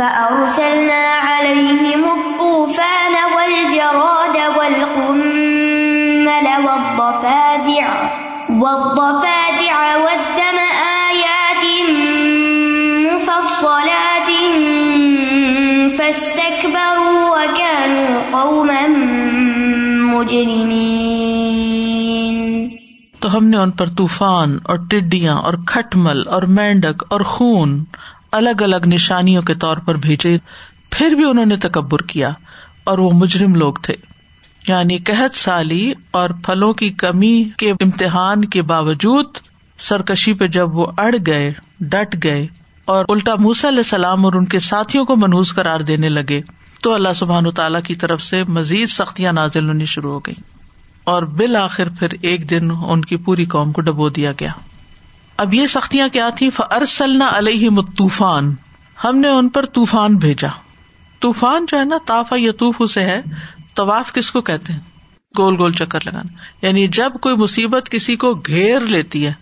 فأرسلنا 0.00 1.04
عليهم 1.14 2.04
الطوفان 2.04 3.14
والجراد 3.36 4.36
والقمل 4.58 6.38
والضفادع 6.64 7.88
والضفادع 8.50 9.96
والدم 9.96 10.58
آيات 11.08 11.64
مفصلات 13.06 14.30
فاستكبروا 15.98 17.22
وكانوا 17.30 18.20
قوما 18.32 18.86
مجرمين. 20.16 21.10
تو 23.20 23.36
ہم 23.36 23.44
نے 23.44 23.56
ان 23.56 23.70
پر 23.70 23.88
طوفان 23.88 24.58
اور 24.64 24.76
ٹڈیاں 24.76 25.36
اور 25.36 25.54
کھٹمل 25.66 26.28
اور 26.28 26.42
مینڈک 26.42 27.04
اور 27.08 27.20
خون 27.20 27.84
الگ 28.32 28.62
الگ 28.62 28.86
نشانیوں 28.86 29.42
کے 29.42 29.54
طور 29.54 29.76
پر 29.76 29.94
بھیجے، 29.94 30.38
پھر 30.90 31.10
بھی 31.10 31.24
انہوں 31.24 31.46
نے 31.46 31.56
تکبر 31.56 32.02
کیا، 32.02 32.30
اور 32.84 32.98
وہ 32.98 33.10
مجرم 33.12 33.54
لوگ 33.54 33.74
تھے۔ 33.74 33.94
یعنی 34.68 34.98
قحط 34.98 35.36
سالی 35.36 35.92
اور 36.10 36.30
پھلوں 36.30 36.72
کی 36.72 36.90
کمی 36.90 37.44
کے 37.58 37.70
امتحان 37.70 38.44
کے 38.44 38.62
باوجود 38.62 39.26
سرکشی 39.78 40.32
پہ 40.32 40.46
جب 40.46 40.76
وہ 40.76 40.86
اڑ 40.98 41.14
گئے، 41.26 41.52
ڈٹ 41.80 42.16
گئے، 42.22 42.46
اور 42.84 43.04
الٹا 43.08 43.34
موسا 43.40 43.68
علیہ 43.68 43.78
السلام 43.78 44.24
اور 44.24 44.32
ان 44.32 44.46
کے 44.46 44.60
ساتھیوں 44.60 45.04
کو 45.04 45.16
منوز 45.16 45.54
قرار 45.54 45.80
دینے 45.80 46.08
لگے، 46.08 46.40
تو 46.82 46.94
اللہ 46.94 47.12
سبحان 47.14 47.50
تعالیٰ 47.50 47.82
کی 47.82 47.94
طرف 47.94 48.22
سے 48.22 48.44
مزید 48.44 48.88
سختیاں 48.88 49.32
نازل 49.32 49.68
ہونی 49.68 49.84
شروع 49.84 50.12
ہو 50.12 50.18
گئی 50.18 50.34
اور 51.04 51.22
بالآخر 51.22 51.88
پھر 51.88 52.08
ایک 52.22 52.50
دن 52.50 52.68
ان 52.88 53.04
کی 53.04 53.16
پوری 53.16 53.44
قوم 53.44 53.72
کو 53.72 53.80
ڈبو 53.80 54.08
دیا 54.08 54.32
گیا۔ 54.40 54.50
اب 55.40 55.54
یہ 55.54 55.66
سختیاں 55.66 56.08
کیا 56.08 56.30
تھی 56.30 56.50
فرسلنا 56.50 57.30
علیہ 57.34 57.70
طوفان 57.96 58.54
ہم 59.04 59.16
نے 59.16 59.28
ان 59.28 59.48
پر 59.48 59.66
طوفان 59.66 60.16
بھیجا۔ 60.16 60.48
طوفان 61.20 61.66
جو 61.68 61.78
ہے 61.78 61.84
نا 61.84 61.96
تافا 62.06 62.36
یتوف 62.38 62.76
اسے 62.78 63.02
ہے، 63.02 63.22
طواف 63.74 64.12
کس 64.12 64.30
کو 64.30 64.40
کہتے 64.40 64.72
ہیں؟ 64.72 64.80
گول 65.38 65.56
گول 65.58 65.72
چکر 65.72 65.98
لگانا۔ 66.04 66.66
یعنی 66.66 66.86
جب 66.86 67.12
کوئی 67.20 67.36
مصیبت 67.36 67.88
کسی 67.90 68.16
کو 68.16 68.34
گھیر 68.34 68.80
لیتی 68.80 69.26
ہے، 69.26 69.32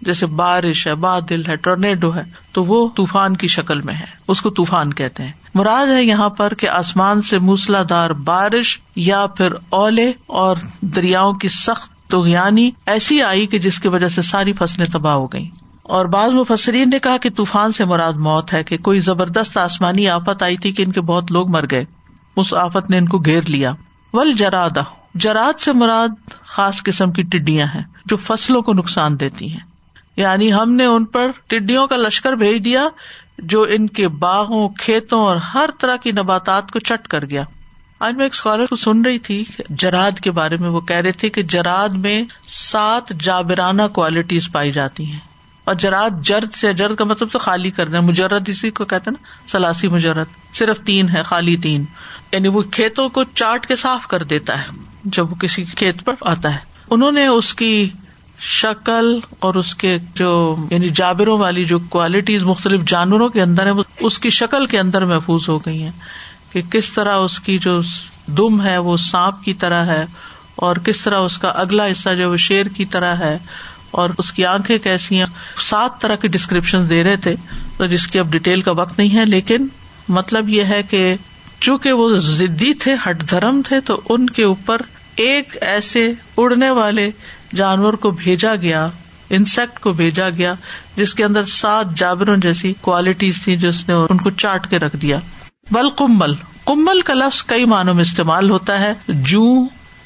جیسے 0.00 0.26
بارش 0.26 0.86
ہے، 0.86 0.94
بادل 0.94 1.42
ہے، 1.48 1.56
ٹورنیڈو 1.56 2.14
ہے، 2.14 2.22
تو 2.52 2.64
وہ 2.64 2.88
طوفان 2.96 3.36
کی 3.36 3.48
شکل 3.48 3.80
میں 3.80 3.94
ہے۔ 3.94 4.06
اس 4.28 4.42
کو 4.42 4.50
طوفان 4.50 4.94
کہتے 4.94 5.22
ہیں۔ 5.22 5.32
مراد 5.54 5.86
ہے 5.86 6.04
یہاں 6.04 6.30
پر 6.30 6.54
کہ 6.54 6.68
آسمان 6.68 7.22
سے 7.22 7.38
موسلا 7.38 7.82
دار 7.88 8.10
بارش 8.10 8.78
یا 8.96 9.26
پھر 9.26 9.48
اولے 9.70 10.12
اور 10.26 10.56
دریاؤں 10.80 11.32
کی 11.32 11.48
سخت 11.48 11.99
تو 12.10 12.26
یعنی 12.26 12.70
ایسی 12.86 13.22
آئی 13.22 13.46
کہ 13.46 13.58
جس 13.58 13.80
کی 13.80 13.88
وجہ 13.88 14.08
سے 14.08 14.22
ساری 14.22 14.52
فصلیں 14.52 14.86
تباہ 14.92 15.14
ہو 15.14 15.26
گئی 15.26 15.48
اور 15.82 16.04
بعض 16.04 16.32
مفسرین 16.32 16.90
نے 16.90 16.98
کہا 16.98 17.16
کہ 17.16 17.30
طوفان 17.30 17.72
سے 17.72 17.84
مراد 17.84 18.12
موت 18.12 18.54
ہے 18.54 18.64
کہ 18.64 18.78
کوئی 18.78 19.00
زبردست 19.00 19.56
آسمانی 19.56 20.08
آفت 20.08 20.42
آئی 20.42 20.56
تھی 20.56 20.72
کہ 20.72 20.82
ان 20.82 20.92
کے 20.92 21.00
بہت 21.00 21.32
لوگ 21.32 21.50
مر 21.50 21.64
گئے۔ 21.70 21.84
اس 22.36 22.54
آفت 22.54 22.90
نے 22.90 22.98
ان 22.98 23.08
کو 23.08 23.18
گھیر 23.18 23.40
لیا۔ 23.48 23.72
ول 24.12 24.32
جراد 24.32 24.78
جراد 25.14 25.60
سے 25.60 25.72
مراد 25.72 26.30
خاص 26.44 26.82
قسم 26.82 27.12
کی 27.12 27.22
ٹڈیاں 27.22 27.66
ہیں 27.74 27.82
جو 28.06 28.16
فصلوں 28.16 28.62
کو 28.62 28.72
نقصان 28.72 29.20
دیتی 29.20 29.52
ہیں۔ 29.52 29.60
یعنی 30.16 30.52
ہم 30.52 30.72
نے 30.72 30.84
ان 30.84 31.04
پر 31.04 31.30
ٹڈیوں 31.46 31.86
کا 31.86 31.96
لشکر 31.96 32.32
بھیج 32.32 32.64
دیا 32.64 32.88
جو 33.38 33.62
ان 33.62 33.86
کے 33.86 34.08
باغوں، 34.08 34.68
کھیتوں 34.68 35.20
اور 35.20 35.36
ہر 35.36 35.70
طرح 35.80 35.96
کی 35.96 36.12
نباتات 36.12 36.70
کو 36.70 36.78
چٹ 36.78 37.08
کر 37.08 37.24
گیا۔ 37.24 37.44
آج 38.00 38.14
میں 38.14 38.24
ایک 38.24 38.32
اسکالر 38.34 38.66
کو 38.66 38.76
سن 38.76 39.02
رہی 39.02 39.18
تھی 39.18 39.44
جراد 39.70 40.20
کے 40.20 40.30
بارے 40.30 40.56
میں۔ 40.56 40.68
وہ 40.68 40.80
کہہ 40.80 40.96
رہے 40.96 41.12
تھے 41.12 41.28
کہ 41.28 41.42
جراد 41.42 41.88
میں 41.88 42.22
سات 42.48 43.08
جابرانہ 43.20 43.82
کوالٹیز 43.94 44.52
پائی 44.52 44.72
جاتی 44.72 45.12
ہیں۔ 45.12 45.18
اور 45.64 45.74
جراد 45.74 46.10
جرد 46.22 46.54
سے 46.54 46.72
جرد 46.72 46.96
کا 46.96 47.04
مطلب 47.04 47.28
تو 47.30 47.38
خالی 47.38 47.70
کر 47.70 47.88
دیں۔ 47.88 48.00
مجرد 48.00 48.48
اسی 48.48 48.70
کو 48.70 48.84
کہتے 48.84 49.10
نا، 49.10 49.48
سلاسی 49.48 49.88
مجرد۔ 49.88 50.26
صرف 50.54 50.80
تین 50.80 51.08
ہے 51.08 51.22
خالی 51.22 51.56
تین۔ 51.56 51.84
یعنی 52.32 52.48
وہ 52.48 52.62
کھیتوں 52.62 53.08
کو 53.08 53.24
چاٹ 53.24 53.66
کے 53.66 53.76
صاف 53.76 54.06
کر 54.06 54.22
دیتا 54.22 54.62
ہے، 54.62 54.66
جب 55.04 55.30
وہ 55.30 55.34
کسی 55.34 55.64
کھیت 55.64 56.04
پر 56.04 56.14
آتا 56.20 56.52
ہے۔ 56.52 56.58
انہوں 56.90 57.12
نے 57.12 57.26
اس 57.26 57.54
کی 57.54 57.88
شکل 58.38 59.18
اور 59.38 59.54
اس 59.54 59.74
کے 59.74 59.98
جو 60.14 60.56
یعنی 60.70 60.88
جابروں 60.88 61.38
والی 61.38 61.64
جو 61.64 61.78
کوالٹیز 61.78 62.42
مختلف 62.42 62.80
جانوروں 62.86 63.28
کے 63.28 63.42
اندر 63.42 63.66
ہے 63.66 63.70
اس 64.00 64.18
کی 64.18 64.30
شکل 64.30 64.66
کے 64.66 64.78
اندر 64.78 65.04
محفوظ 65.04 65.48
ہو 65.48 65.58
گئی 65.58 65.82
ہیں۔ 65.82 65.90
کہ 66.52 66.62
کس 66.70 66.92
طرح 66.92 67.16
اس 67.16 67.38
کی 67.40 67.58
جو 67.58 67.80
دم 68.26 68.62
ہے 68.62 68.76
وہ 68.78 68.96
سانپ 68.96 69.44
کی 69.44 69.54
طرح 69.54 69.84
ہے 69.84 70.04
اور 70.56 70.76
کس 70.76 71.00
طرح 71.00 71.18
اس 71.18 71.38
کا 71.38 71.48
اگلا 71.48 71.90
حصہ 71.90 72.14
جو 72.14 72.36
شیر 72.36 72.66
کی 72.66 72.84
طرح 72.84 73.14
ہے 73.14 73.36
اور 73.90 74.10
اس 74.18 74.32
کی 74.32 74.44
آنکھیں 74.46 74.78
کیسی 74.78 75.18
ہیں؟ 75.18 75.26
سات 75.64 76.00
طرح 76.00 76.14
کی 76.14 76.28
ڈسکرپشن 76.28 76.88
دے 76.88 77.02
رہے 77.04 77.16
تھے، 77.16 77.34
تو 77.76 77.86
جس 77.86 78.06
کی 78.06 78.18
اب 78.18 78.30
ڈیٹیل 78.30 78.60
کا 78.60 78.70
وقت 78.70 78.98
نہیں 78.98 79.16
ہے، 79.16 79.24
لیکن 79.24 79.66
مطلب 80.08 80.48
یہ 80.48 80.64
ہے 80.64 80.82
کہ 80.82 81.14
چونکہ 81.60 81.92
وہ 81.92 82.08
ضدی 82.16 82.72
تھے 82.74 82.94
ہٹ 83.06 83.30
دھرم 83.30 83.60
تھے، 83.68 83.80
تو 83.80 84.00
ان 84.08 84.26
کے 84.30 84.44
اوپر 84.44 84.82
ایک 85.16 85.56
ایسے 85.60 86.12
اڑنے 86.36 86.70
والے 86.70 87.10
جانور 87.54 87.94
کو 87.94 88.10
بھیجا 88.10 88.54
گیا 88.54 88.88
انسیکٹ 89.30 89.78
کو 89.78 89.92
بھیجا 89.92 90.28
گیا، 90.30 90.54
جس 90.96 91.14
کے 91.14 91.24
اندر 91.24 91.44
سات 91.44 91.94
جابروں 91.96 92.36
جیسی 92.36 92.72
کوالٹیز 92.80 93.42
تھی 93.42 93.56
جس 93.56 93.88
نے 93.88 93.94
ان 93.94 94.16
کو 94.16 94.30
چاٹ 94.30 94.70
کے 94.70 94.78
رکھ 94.78 94.96
دیا۔ 94.96 95.18
بل 95.70 95.90
کمبل 95.90 96.34
کمبل 96.64 97.00
کا 97.00 97.14
لفظ 97.14 97.44
کئی 97.44 97.64
معنوں 97.64 97.94
میں 97.94 98.02
استعمال 98.02 98.50
ہوتا 98.50 98.80
ہے۔ 98.80 98.92
جو، 99.08 99.64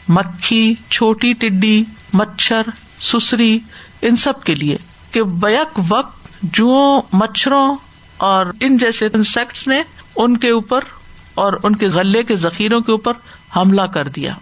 مکھی، 0.09 0.75
چھوٹی 0.91 1.33
ٹڈی، 1.33 1.85
مچھر، 2.13 2.63
سسری، 3.01 3.59
ان 4.03 4.17
سب 4.17 4.45
کے 4.45 4.55
لیے۔ 4.55 4.77
کہ 5.11 5.23
بیک 5.23 5.81
وقت 5.89 6.29
جو 6.43 7.01
مچھروں 7.13 7.77
اور 8.17 8.47
ان 8.61 8.77
جیسے 8.77 9.09
انسیکٹس 9.13 9.69
نے 9.69 9.83
ان 10.17 10.37
کے 10.37 10.51
اوپر 10.51 10.81
اور 11.35 11.53
ان 11.63 11.77
کے 11.77 11.87
غلے 11.87 12.23
کے 12.23 12.37
ذخیروں 12.37 12.81
کے 12.81 12.93
اوپر 12.93 13.13
حملہ 13.57 13.83
کر 13.83 14.09
دیا۔ 14.09 14.35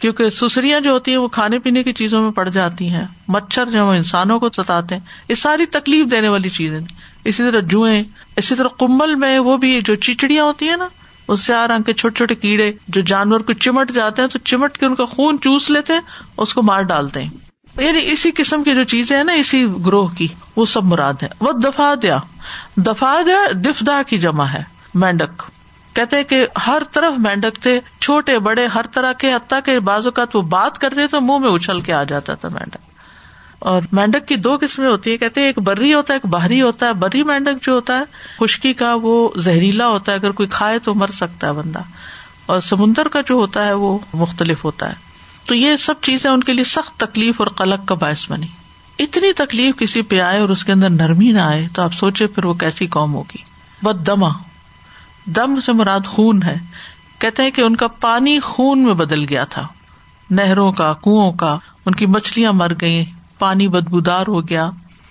کیونکہ 0.00 0.30
سسریاں 0.30 0.80
جو 0.80 0.90
ہوتی 0.90 1.10
ہیں 1.10 1.18
وہ 1.18 1.28
کھانے 1.28 1.58
پینے 1.58 1.82
کی 1.82 1.92
چیزوں 1.92 2.22
میں 2.22 2.30
پڑ 2.30 2.48
جاتی 2.48 2.88
ہیں، 2.88 3.04
مچھر 3.28 3.66
جو 3.66 3.90
انسانوں 3.90 4.40
کو 4.40 4.48
ستاتے 4.56 4.94
ہیں۔ 4.94 5.02
یہ 5.28 5.34
ساری 5.34 5.66
تکلیف 5.66 6.10
دینے 6.10 6.28
والی 6.28 6.48
چیزیں 6.48 6.80
اسی 7.24 7.42
طرح 7.42 7.60
جوئیں، 7.60 8.02
اسی 8.36 8.54
طرح 8.54 8.68
کمبل 8.78 9.14
میں 9.14 9.38
وہ 9.38 9.56
بھی 9.56 9.80
جو 9.84 9.94
چیچڑیاں 9.94 10.44
ہوتی 10.44 10.68
ہیں 10.68 10.76
نا 10.76 10.88
اس 11.28 11.40
سے 11.46 11.54
آ 11.54 11.66
رنگ 11.66 11.82
کے 11.82 11.92
چھوٹے 11.92 12.16
چھوٹے 12.16 12.34
کیڑے، 12.34 12.72
جو 12.88 13.00
جانور 13.00 13.40
کو 13.40 13.52
چمٹ 13.52 13.90
جاتے 13.90 14.22
ہیں 14.22 14.28
تو 14.28 14.38
چمٹ 14.38 14.78
کے 14.78 14.86
ان 14.86 14.94
کا 14.94 15.04
خون 15.04 15.38
چوس 15.40 15.70
لیتے 15.70 15.92
ہیں، 15.92 16.00
اس 16.36 16.54
کو 16.54 16.62
مار 16.62 16.82
ڈالتے 16.82 17.22
ہیں۔ 17.22 17.30
یعنی 17.78 18.00
اسی 18.02 18.30
قسم 18.36 18.62
کی 18.62 18.74
جو 18.74 18.84
چیزیں 18.84 19.16
ہیں 19.16 19.24
نا، 19.24 19.32
اسی 19.32 19.66
گروہ 19.86 20.06
کی، 20.06 20.26
وہ 20.56 20.64
سب 20.64 20.84
مراد 20.84 21.14
ہے 21.22 21.28
وہ 21.40 21.52
دفاع 21.52 21.94
دیا 22.02 22.18
دفاع 22.76 23.20
دیا 23.26 23.38
دفدا 23.54 24.02
کی 24.06 24.18
جمع 24.18 24.44
ہے۔ 24.44 24.62
مینڈک۔ 24.94 25.42
کہتے 25.94 26.24
کہ 26.24 26.46
ہر 26.66 26.82
طرف 26.90 27.18
مینڈک 27.18 27.62
تھے 27.62 27.80
چھوٹے، 28.00 28.38
بڑے، 28.38 28.66
ہر 28.66 28.86
طرح 28.92 29.12
کے، 29.12 29.32
حتیٰ 29.32 29.60
کے 29.64 29.80
بعض 29.80 30.06
اوقات 30.06 30.36
وہ 30.36 30.42
بات 30.42 30.78
کرتے 30.78 31.06
تو 31.06 31.20
منہ 31.20 31.38
میں 31.38 31.50
اچھل 31.50 31.80
کے 31.80 31.92
آ 31.92 32.02
جاتا 32.02 32.34
تھا 32.34 32.48
مینڈک۔ 32.48 32.90
اور 33.58 33.82
مینڈک 33.92 34.28
کی 34.28 34.36
دو 34.36 34.56
قسمیں 34.60 34.88
ہوتی 34.88 35.12
ہے 35.12 35.16
کہتے 35.16 35.40
ایک 35.40 35.58
بری 35.58 35.94
ہوتا 35.94 36.12
ہے، 36.12 36.18
ایک 36.18 36.32
باہری 36.32 36.62
ہوتا 36.62 36.86
ہے۔ 36.86 36.92
بری 36.92 37.22
مینڈک 37.22 37.62
جو 37.62 37.72
ہوتا 37.72 37.98
ہے، 37.98 38.04
خشکی 38.40 38.72
کا 38.72 38.96
وہ 39.02 39.28
زہریلا 39.36 39.88
ہوتا 39.88 40.12
ہے، 40.12 40.16
اگر 40.16 40.30
کوئی 40.30 40.48
کھائے 40.48 40.78
تو 40.78 40.94
مر 40.94 41.06
سکتا 41.06 41.46
ہے 41.46 41.52
بندہ۔ 41.52 41.80
اور 42.46 42.60
سمندر 42.60 43.08
کا 43.08 43.20
جو 43.20 43.34
ہوتا 43.34 43.66
ہے، 43.66 43.72
وہ 43.72 43.98
مختلف 44.14 44.64
ہوتا 44.64 44.88
ہے۔ 44.88 44.94
تو 45.46 45.54
یہ 45.54 45.76
سب 45.76 45.94
چیزیں 46.00 46.30
ان 46.30 46.42
کے 46.42 46.52
لیے 46.52 46.64
سخت 46.64 47.00
تکلیف 47.00 47.34
اور 47.38 47.46
قلق 47.46 47.88
کا 47.88 47.94
باعث 47.94 48.30
بنی۔ 48.30 48.46
اتنی 48.98 49.32
تکلیف 49.32 49.78
کسی 49.78 50.02
پہ 50.02 50.20
آئے 50.20 50.40
اور 50.40 50.48
اس 50.48 50.64
کے 50.64 50.72
اندر 50.72 50.90
نرمی 50.90 51.32
نہ 51.32 51.40
آئے، 51.40 51.68
تو 51.74 51.82
آپ 51.82 51.92
سوچے 51.92 52.26
پھر 52.26 52.44
وہ 52.44 52.54
کیسی 52.54 52.86
قوم 52.86 53.14
ہوگی۔ 53.14 53.38
بد 53.82 54.06
دما 54.06 54.28
دم 55.26 55.60
سے 55.60 55.72
مراد 55.72 56.00
خون 56.06 56.42
ہے۔ 56.42 56.56
کہتے 57.18 57.42
ہیں 57.42 57.50
کہ 57.50 57.62
ان 57.62 57.76
کا 57.76 57.88
پانی 57.88 58.40
خون 58.40 58.84
میں 58.84 58.94
بدل 58.94 59.24
گیا 59.28 59.44
تھا۔ 59.44 59.66
نہروں 60.30 60.72
کا 60.72 60.92
کنو 60.92 61.32
کا، 61.32 61.58
ان 61.86 61.94
کی 61.94 62.06
مچھلیاں 62.06 62.52
مر 62.52 62.72
گئی 62.80 63.04
پانی 63.38 63.68
بدبودار 63.68 64.26
ہو 64.26 64.48
گیا۔ 64.48 64.70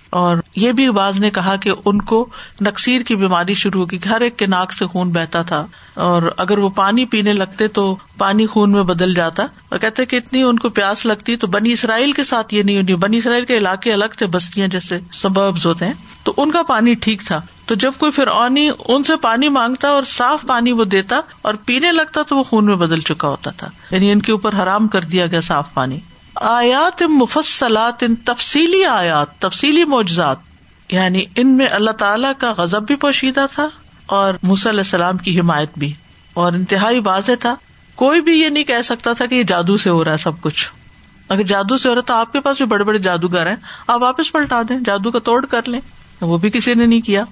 اور 0.10 0.38
یہ 0.56 0.72
بھی 0.72 0.90
باز 0.90 1.20
نے 1.20 1.30
کہا 1.30 1.56
کہ 1.56 1.72
ان 1.86 2.02
کو 2.02 2.30
نقصیر 2.62 3.02
کی 3.02 3.16
بیماری 3.16 3.54
شروع 3.54 3.82
ہوگی، 3.82 4.00
ہر 4.10 4.22
ایک 4.22 4.38
کے 4.38 4.46
ناک 4.46 4.74
سے 4.74 4.86
خون 4.86 5.12
بہتا 5.12 5.42
تھا، 5.42 5.68
اور 5.94 6.22
اگر 6.38 6.58
وہ 6.58 6.70
پانی 6.70 7.06
پینے 7.06 7.34
لگتے 7.34 7.68
تو 7.68 7.98
پانی 8.18 8.46
خون 8.46 8.72
میں 8.72 8.84
بدل 8.84 9.14
جاتا۔ 9.14 9.46
اور 9.70 9.80
کہتے 9.80 10.06
کہ 10.06 10.16
اتنی 10.16 10.42
ان 10.42 10.60
کو 10.60 10.70
پیاس 10.70 11.06
لگتی 11.06 11.36
تو 11.36 11.48
بنی 11.48 11.72
اسرائیل 11.72 12.12
کے 12.12 12.24
ساتھ 12.24 12.54
یہ 12.54 12.64
نہیں 12.64 12.78
ہوتی 12.78 12.96
بنی 12.96 13.18
اسرائیل 13.18 13.46
کے 13.46 13.58
علاقے 13.58 13.94
الگ 13.94 14.06
تھے، 14.18 14.26
بستیاں 14.26 14.68
جیسے 14.68 15.00
سببز 15.14 15.66
ہوتے 15.66 15.86
ہیں۔ 15.86 15.94
تو 16.24 16.34
ان 16.38 16.52
کا 16.52 16.64
پانی 16.64 16.94
ٹھیک 16.94 17.22
تھا۔ 17.26 17.42
تو 17.66 17.76
جب 17.76 17.92
کوئی 17.98 18.12
پھر 18.12 18.28
اونی 18.28 18.70
ان 18.88 19.04
سے 19.04 19.16
پانی 19.16 19.50
مانگتا 19.50 19.88
اور 19.88 20.04
صاف 20.04 20.42
پانی 20.48 20.72
وہ 20.72 20.86
دیتا 20.86 21.22
اور 21.42 21.54
پینے 21.66 21.92
لگتا 21.92 22.24
تو 22.24 22.38
وہ 22.38 22.44
خون 22.44 22.66
میں 22.66 22.76
بدل 22.76 23.00
چکا 23.00 23.28
ہوتا 23.28 23.52
تھا۔ 23.52 23.70
یعنی 23.92 24.12
ان 24.12 24.22
کے 24.22 24.32
اوپر 24.32 24.64
حرام 24.64 24.88
کر 24.88 25.02
دیا 25.02 25.28
گیا 25.28 25.42
صاف 25.42 25.74
پانی۔ 25.74 26.00
آیات 26.42 27.02
مفصلات 27.02 28.04
ان 28.04 28.16
تفصیلی 28.16 28.86
آیات، 28.86 29.38
تفصیلی 29.40 29.84
معجزات 29.86 30.38
یعنی 30.90 31.24
ان 31.36 31.58
میں 31.58 31.68
اللہ 31.72 31.92
تعالی 31.92 32.28
کا 32.38 32.54
غزب 32.58 32.84
بھی 32.84 32.96
پوشیدہ 32.96 33.46
تھا 33.52 33.70
اور 34.06 34.34
علیہ 34.44 34.80
السلام 34.80 35.18
کی 35.18 35.40
حمایت 35.40 35.70
بھی، 35.78 35.94
اور 36.34 36.54
انتہائی 36.54 37.00
واضح 37.00 37.32
تھا۔ 37.40 37.56
کوئی 37.96 38.22
بھی 38.22 38.42
یہ 38.42 38.50
نہیں 38.50 38.64
کہہ 38.64 38.82
سکتا 38.84 39.14
تھا 39.14 39.26
کہ 39.26 39.36
یہ 39.36 39.44
جادو 39.44 39.78
سے 39.78 39.90
ہو 39.90 40.04
رہا 40.04 40.12
ہے 40.12 40.18
سب 40.18 40.42
کچھ۔ 40.42 40.70
اگر 41.30 41.44
جادو 41.44 41.78
سے 41.78 41.90
ہو 41.90 41.96
رہا 41.96 42.02
تو 42.02 42.14
آپ 42.14 42.34
کے 42.34 42.40
پاس 42.40 42.58
بھی 42.58 42.66
بڑے 42.66 42.84
بڑے 42.84 43.00
جادوگر 43.00 43.48
ہیں۔ 43.48 43.56
آپ 43.88 44.02
واپس 44.02 44.32
پلٹا 44.32 44.62
دیں، 44.70 44.80
جادو 44.86 45.12
کا 45.12 45.20
توڑ 45.20 45.46
کر 45.46 45.68
لیں۔ 45.68 45.80
وہ 46.22 46.38
بھی 46.38 46.50
کسی 46.50 46.74
نے 46.74 46.86
نہیں 46.86 47.02
کیا۔ 47.02 47.24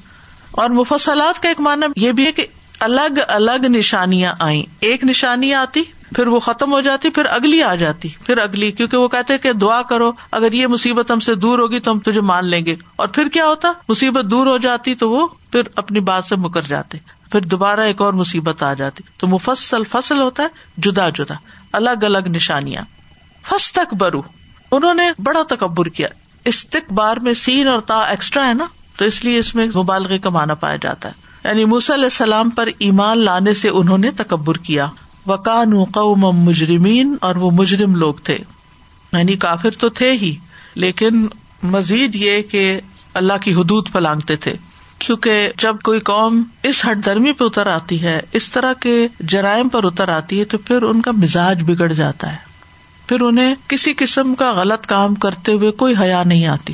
اور 0.51 0.69
مفصلات 0.69 1.43
کا 1.43 1.49
ایک 1.49 1.61
معنی 1.61 1.85
یہ 1.95 2.11
بھی 2.11 2.25
ہے 2.25 2.31
کہ 2.31 2.45
الگ 2.79 3.19
الگ 3.27 3.65
نشانیاں 3.65 4.33
آئیں۔ 4.39 4.63
ایک 4.79 5.03
نشانی 5.03 5.53
آتی، 5.53 5.83
پھر 6.15 6.27
وہ 6.27 6.39
ختم 6.39 6.71
ہو 6.71 6.81
جاتی، 6.81 7.09
پھر 7.09 7.25
اگلی 7.25 7.63
آ 7.63 7.75
جاتی، 7.75 8.09
پھر 8.25 8.37
اگلی، 8.37 8.71
کیونکہ 8.71 8.97
وہ 8.97 9.07
کہتے 9.07 9.37
کہ 9.37 9.53
دعا 9.53 9.81
کرو، 9.81 10.11
اگر 10.31 10.51
یہ 10.51 10.67
مصیبت 10.67 11.11
ہم 11.11 11.19
سے 11.19 11.35
دور 11.35 11.59
ہوگی 11.59 11.79
تو 11.79 11.91
ہم 11.91 11.99
تجھے 11.99 12.21
مان 12.21 12.45
لیں 12.45 12.65
گے۔ 12.65 12.75
اور 12.95 13.07
پھر 13.07 13.27
کیا 13.27 13.45
ہوتا؟ 13.45 13.71
مصیبت 13.89 14.31
دور 14.31 14.47
ہو 14.47 14.57
جاتی 14.57 14.95
تو 14.95 15.09
وہ 15.09 15.27
پھر 15.51 15.61
اپنی 15.75 15.99
بات 15.99 16.25
سے 16.25 16.35
مکر 16.35 16.61
جاتے۔ 16.61 16.97
پھر 17.31 17.41
دوبارہ 17.41 17.79
ایک 17.79 18.01
اور 18.01 18.13
مصیبت 18.13 18.63
آ 18.63 18.73
جاتی۔ 18.73 19.03
تو 19.17 19.27
مفصل 19.27 19.83
فصل 19.83 20.17
ہوتا 20.17 20.43
ہے، 20.43 20.47
جدا 20.77 21.09
جدا، 21.09 21.33
الگ 21.73 22.03
الگ 22.03 22.27
نشانیاں۔ 22.27 22.81
فس 23.45 23.71
تک 23.71 23.93
برو 23.93 24.21
انہوں 24.71 24.93
نے 24.93 25.11
بڑا 25.23 25.43
تکبر 25.43 25.85
کیا۔ 25.85 26.07
استقبار 26.45 27.17
میں 27.17 27.33
سین 27.33 27.67
اور 27.67 27.79
تا 27.79 28.01
ایکسٹرا 28.01 28.47
ہے 28.47 28.53
نا، 28.53 28.65
تو 28.97 29.05
اس 29.05 29.25
لیے 29.25 29.39
اس 29.39 29.55
میں 29.55 29.67
مبالغے 29.75 30.17
کا 30.17 30.29
مانا 30.29 30.53
پایا 30.53 30.75
جاتا 30.75 31.09
ہے۔ 31.09 31.26
یعنی 31.43 31.63
علیہ 31.63 32.03
السلام 32.03 32.49
پر 32.49 32.69
ایمان 32.79 33.17
لانے 33.17 33.53
سے 33.53 33.69
انہوں 33.69 33.97
نے 33.97 34.11
تکبر 34.11 34.57
کیا۔ 34.57 34.87
وکان 35.27 35.83
قوم 35.83 36.19
مجرمین 36.19 37.15
اور 37.21 37.35
وہ 37.35 37.51
مجرم 37.51 37.95
لوگ 37.95 38.13
تھے۔ 38.13 38.37
یعنی 39.13 39.35
کافر 39.35 39.69
تو 39.71 39.89
تھے 39.89 40.11
ہی، 40.11 40.35
لیکن 40.75 41.27
مزید 41.63 42.15
یہ 42.15 42.41
کہ 42.41 42.79
اللہ 43.13 43.33
کی 43.41 43.53
حدود 43.53 43.91
پلانگتے 43.91 44.35
تھے۔ 44.35 44.53
کیونکہ 44.99 45.49
جب 45.57 45.75
کوئی 45.83 45.99
قوم 45.99 46.43
اس 46.63 46.85
ہٹ 46.85 47.05
درمی 47.05 47.33
پہ 47.33 47.45
اتر 47.45 47.67
آتی 47.67 48.01
ہے، 48.01 48.19
اس 48.31 48.51
طرح 48.51 48.73
کے 48.73 49.07
جرائم 49.19 49.69
پر 49.69 49.85
اتر 49.85 50.09
آتی 50.09 50.39
ہے، 50.39 50.45
تو 50.45 50.57
پھر 50.57 50.81
ان 50.81 51.01
کا 51.01 51.11
مزاج 51.11 51.63
بگڑ 51.63 51.93
جاتا 51.93 52.31
ہے۔ 52.31 52.37
پھر 53.07 53.21
انہیں 53.21 53.55
کسی 53.67 53.93
قسم 53.93 54.35
کا 54.35 54.53
غلط 54.53 54.85
کام 54.85 55.15
کرتے 55.15 55.51
ہوئے 55.51 55.71
کوئی 55.71 55.95
حیا 55.99 56.23
نہیں 56.23 56.47
آتی۔ 56.47 56.73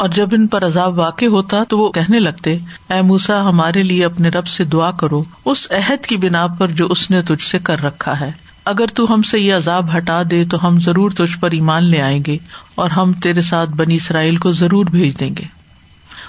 اور 0.00 0.08
جب 0.08 0.28
ان 0.32 0.46
پر 0.46 0.66
عذاب 0.66 0.98
واقع 0.98 1.24
ہوتا 1.24 1.64
تو 1.64 1.78
وہ 1.78 1.92
کہنے 1.92 2.20
لگتے، 2.20 2.58
اے 2.90 3.02
موسا 3.02 3.44
ہمارے 3.44 3.82
لیے 3.82 4.04
اپنے 4.04 4.28
رب 4.28 4.46
سے 4.46 4.64
دعا 4.64 4.90
کرو۔ 4.90 5.22
اس 5.44 5.66
عہد 5.70 6.06
کی 6.06 6.16
بنا 6.16 6.46
پر 6.46 6.68
جو 6.68 6.86
اس 6.86 7.10
نے 7.10 7.22
تجھ 7.22 7.42
سے 7.42 7.58
کر 7.58 7.82
رکھا 7.82 8.20
ہے۔ 8.20 8.30
اگر 8.64 8.86
تو 8.86 9.14
ہم 9.14 9.22
سے 9.22 9.38
یہ 9.38 9.54
عذاب 9.54 9.96
ہٹا 9.96 10.22
دے 10.30 10.44
تو 10.44 10.66
ہم 10.66 10.80
ضرور 10.80 11.10
تجھ 11.10 11.38
پر 11.38 11.50
ایمان 11.50 11.84
لے 11.84 12.02
آئیں 12.02 12.22
گے 12.26 12.38
اور 12.74 12.90
ہم 12.90 13.12
تیرے 13.12 13.40
ساتھ 13.40 13.70
بنی 13.70 13.96
اسرائیل 13.96 14.36
کو 14.36 14.52
ضرور 14.52 14.86
بھیج 14.86 15.20
دیں 15.20 15.30
گے۔ 15.38 15.44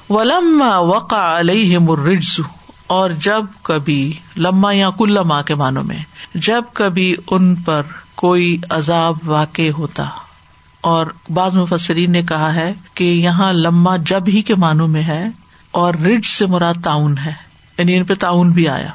ولم 0.09 0.63
وقع 0.79 1.39
علیہ 1.39 1.79
مررجز 1.79 2.39
اور 2.88 3.09
جب 3.09 3.45
کبھی، 3.63 4.13
لما 4.38 4.74
یا 4.74 4.89
کل 4.89 5.13
لما 5.13 5.41
کے 5.41 5.56
معنوں 5.56 5.83
میں، 5.83 5.97
جب 6.35 6.62
کبھی 6.74 7.15
ان 7.31 7.56
پر 7.56 7.81
کوئی 8.15 8.57
عذاب 8.69 9.15
واقع 9.25 9.69
ہوتا۔ 9.77 10.06
اور 10.81 11.06
بعض 11.30 11.56
مفسرین 11.56 12.12
نے 12.12 12.22
کہا 12.22 12.54
ہے 12.54 12.74
کہ 12.94 13.04
یہاں 13.04 13.54
لما 13.54 13.95
جب 13.95 14.22
ہی 14.28 14.42
کے 14.42 14.56
معنوں 14.56 14.88
میں 14.88 15.04
ہے 15.04 15.28
اور 15.72 15.94
رج 15.94 16.25
سے 16.25 16.45
مراد 16.45 16.74
تعاون 16.83 17.18
ہے 17.18 17.33
یعنی 17.78 17.98
ان 17.98 18.04
پہ 18.04 18.13
تعاون 18.13 18.50
بھی 18.50 18.68
آیا۔ 18.68 18.89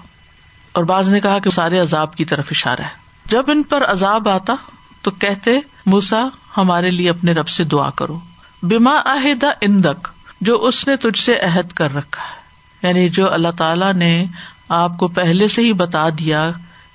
اور 0.73 0.85
بعض 0.85 1.09
نے 1.09 1.21
کہا 1.21 1.39
کہ 1.39 1.51
سارے 1.51 1.79
عذاب 1.79 2.17
کی 2.17 2.25
طرف 2.25 2.47
اشارہ 2.51 2.81
ہے۔ 2.81 3.07
جب 3.27 3.43
ان 3.49 3.63
پر 3.63 3.85
عذاب 3.85 4.29
آتا 4.29 4.55
تو 5.03 5.11
کہتے 5.11 5.59
موسا 5.87 6.29
ہمارے 6.57 6.91
لیے 6.91 7.11
اپنے 7.11 7.33
رب 7.33 7.49
سے 7.49 7.65
دعا 7.65 7.91
کرو۔ 7.91 8.19
بیما 8.63 9.01
عہدہ 9.05 9.51
اندک، 9.61 10.09
جو 10.41 10.65
اس 10.65 10.89
نے 10.89 10.97
تجھ 10.97 11.19
سے 11.19 11.39
عہد 11.41 11.73
کر 11.73 11.95
رکھا 11.95 12.23
ہے۔ 12.23 12.47
یعنی 12.89 13.09
جو 13.09 13.33
اللہ 13.33 13.49
تعالی 13.57 13.93
نے 13.97 14.27
آپ 14.69 14.99
کو 14.99 15.09
پہلے 15.09 15.49
سے 15.49 15.63
ہی 15.63 15.73
بتا 15.73 16.09
دیا 16.09 16.51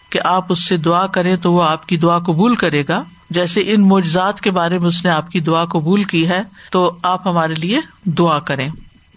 کہ 0.10 0.20
آپ 0.24 0.46
اس 0.50 0.64
سے 0.64 0.78
دعا 0.78 1.08
کریں 1.08 1.36
تو 1.36 1.54
وہ 1.54 1.64
آپ 1.64 1.88
کی 1.88 1.98
دعا 1.98 2.20
قبول 2.20 2.56
کرے 2.56 2.84
گا۔ 2.88 3.04
جیسے 3.32 3.62
ان 3.66 3.88
معجزات 3.88 4.42
کے 4.42 4.52
بارے 4.52 4.80
میں 4.80 4.88
اس 4.88 5.06
نے 5.06 5.12
آپ 5.12 5.32
کی 5.32 5.40
دعا 5.40 5.66
قبول 5.66 6.04
کی 6.04 6.28
ہے، 6.30 6.42
تو 6.72 6.96
آپ 7.04 7.28
ہمارے 7.28 7.54
لیے 7.54 7.80
دعا 8.06 8.40
کریں۔ 8.40 8.70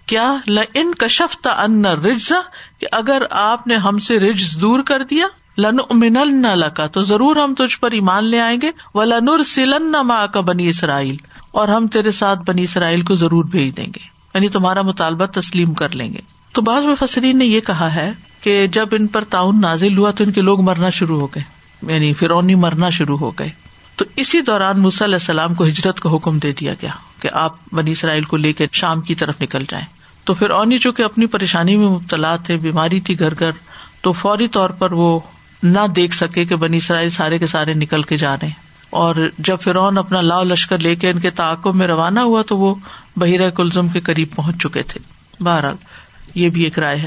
کیا 0.07 0.37
ل 0.49 0.59
ان 0.75 0.95
کشفتا 0.95 1.63
ان 1.63 1.85
رجزا 1.87 2.41
کہ 2.79 2.87
اگر 2.93 3.23
آپ 3.31 3.67
نے 3.67 3.77
ہم 3.77 3.99
سے 3.99 4.21
رجز 4.21 4.59
دور 4.61 4.81
کر 4.83 5.05
دیا 5.05 5.27
لن 5.59 5.79
امن 5.91 6.43
نہ 6.43 6.55
لکا 6.55 6.87
تو 6.87 7.03
ضرور 7.03 7.37
ہم 7.37 7.55
تجھ 7.55 7.81
پر 7.81 7.91
ایمان 7.91 8.25
لے 8.25 8.41
آئیں 8.41 8.59
گے 8.63 8.71
و 8.95 9.05
لنور 9.05 9.43
سلن 9.43 9.93
نہ 9.93 10.03
ماں 10.03 10.27
کا 10.27 10.41
بنی 10.41 10.69
اسرائیل، 10.69 11.17
اور 11.51 11.69
ہم 11.69 11.87
تیرے 11.87 12.11
ساتھ 12.11 12.41
بنی 12.47 12.65
اسرائیل 12.65 13.03
کو 13.03 13.15
ضرور 13.15 13.45
بھیج 13.45 13.77
دیں 13.77 13.87
گے۔ 13.87 14.05
یعنی 14.35 14.49
تمہارا 14.49 14.83
مطالبہ 14.83 15.27
تسلیم 15.27 15.75
کر 15.75 15.95
لیں 15.95 16.15
گے۔ 16.15 16.21
تو 16.53 16.63
بعض 16.63 16.85
مفسرین 16.85 17.39
نے 17.39 17.45
یہ 17.45 17.61
کہا 17.61 17.95
ہے 17.95 18.13
کہ 18.41 18.67
جب 18.67 18.89
ان 18.93 19.07
پر 19.07 19.25
تعاون 19.25 19.61
نازل 19.61 19.99
ہوا 19.99 20.11
تو 20.11 20.25
ان 20.25 20.33
کے 20.33 20.41
لوگ 20.41 20.61
مرنا 20.61 20.91
شروع 20.91 21.21
ہو 21.21 21.27
گئے۔ 21.27 21.43
یعنی 21.93 22.13
فرونی 22.13 22.55
مرنا 22.55 22.91
شروع 22.91 23.19
ہو 23.19 23.31
گئے۔ 23.31 23.64
تو 23.97 24.05
اسی 24.17 24.41
دوران 24.41 24.81
موسی 24.81 25.05
علیہ 25.05 25.15
السلام 25.15 25.55
کو 25.55 25.65
ہجرت 25.65 26.01
کا 26.01 26.17
حکم 26.17 26.39
دے 26.39 26.53
دیا 26.53 26.75
گیا 26.83 26.91
کہ 27.21 27.29
آپ 27.33 27.57
بنی 27.73 27.93
اسرائیل 27.93 28.25
کو 28.25 28.37
لے 28.37 28.53
کے 28.53 28.67
شام 28.73 29.01
کی 29.01 29.15
طرف 29.15 29.41
نکل 29.41 29.65
جائیں۔ 29.69 29.87
تو 30.25 30.35
پھر 30.35 30.51
اونی 30.51 30.79
چونکہ 30.79 31.03
اپنی 31.03 31.27
پریشانی 31.27 31.77
میں 31.77 31.89
مبتلا 31.89 32.37
تھے، 32.37 32.57
بیماری 32.57 33.01
تھی 33.01 33.19
گھر 33.19 33.35
گھر، 33.39 33.51
تو 34.01 34.13
فوری 34.13 34.49
طور 34.49 34.71
پر 34.71 34.93
وہ 34.93 35.21
نہ 35.63 35.87
دیکھ 35.97 36.15
سکے 36.15 36.45
کہ 36.45 36.57
بنی 36.57 36.77
اسرائیل 36.77 37.11
سارے 37.11 37.39
کے 37.39 37.47
سارے 37.47 37.73
نکل 37.73 38.03
کے 38.03 38.17
جا 38.17 38.37
رہے 38.37 38.51
اور 38.91 39.15
جب 39.39 39.57
فرعون 39.61 39.99
اپنا 39.99 40.21
لاؤ 40.21 40.45
لشکر 40.45 40.79
لے 40.79 40.97
کے 40.97 41.11
ان 41.11 41.21
کے 41.21 41.31
تعاقب 41.31 41.75
میں 41.75 41.87
روانہ 41.87 42.21
ہوا 42.21 42.43
تو 42.43 42.59
وہ 42.59 42.75
بحیرہ 43.17 43.51
کلزم 43.51 43.89
کے 43.89 44.01
قریب 44.01 44.29
پہنچ 44.37 44.63
چکے 44.63 44.83
تھے۔ 44.83 45.01
بہرحال، 45.41 45.77
یہ 46.35 46.49
بھی 46.49 46.63
ایک 46.63 46.79
رائے 46.79 46.97
ہے۔ 46.97 47.07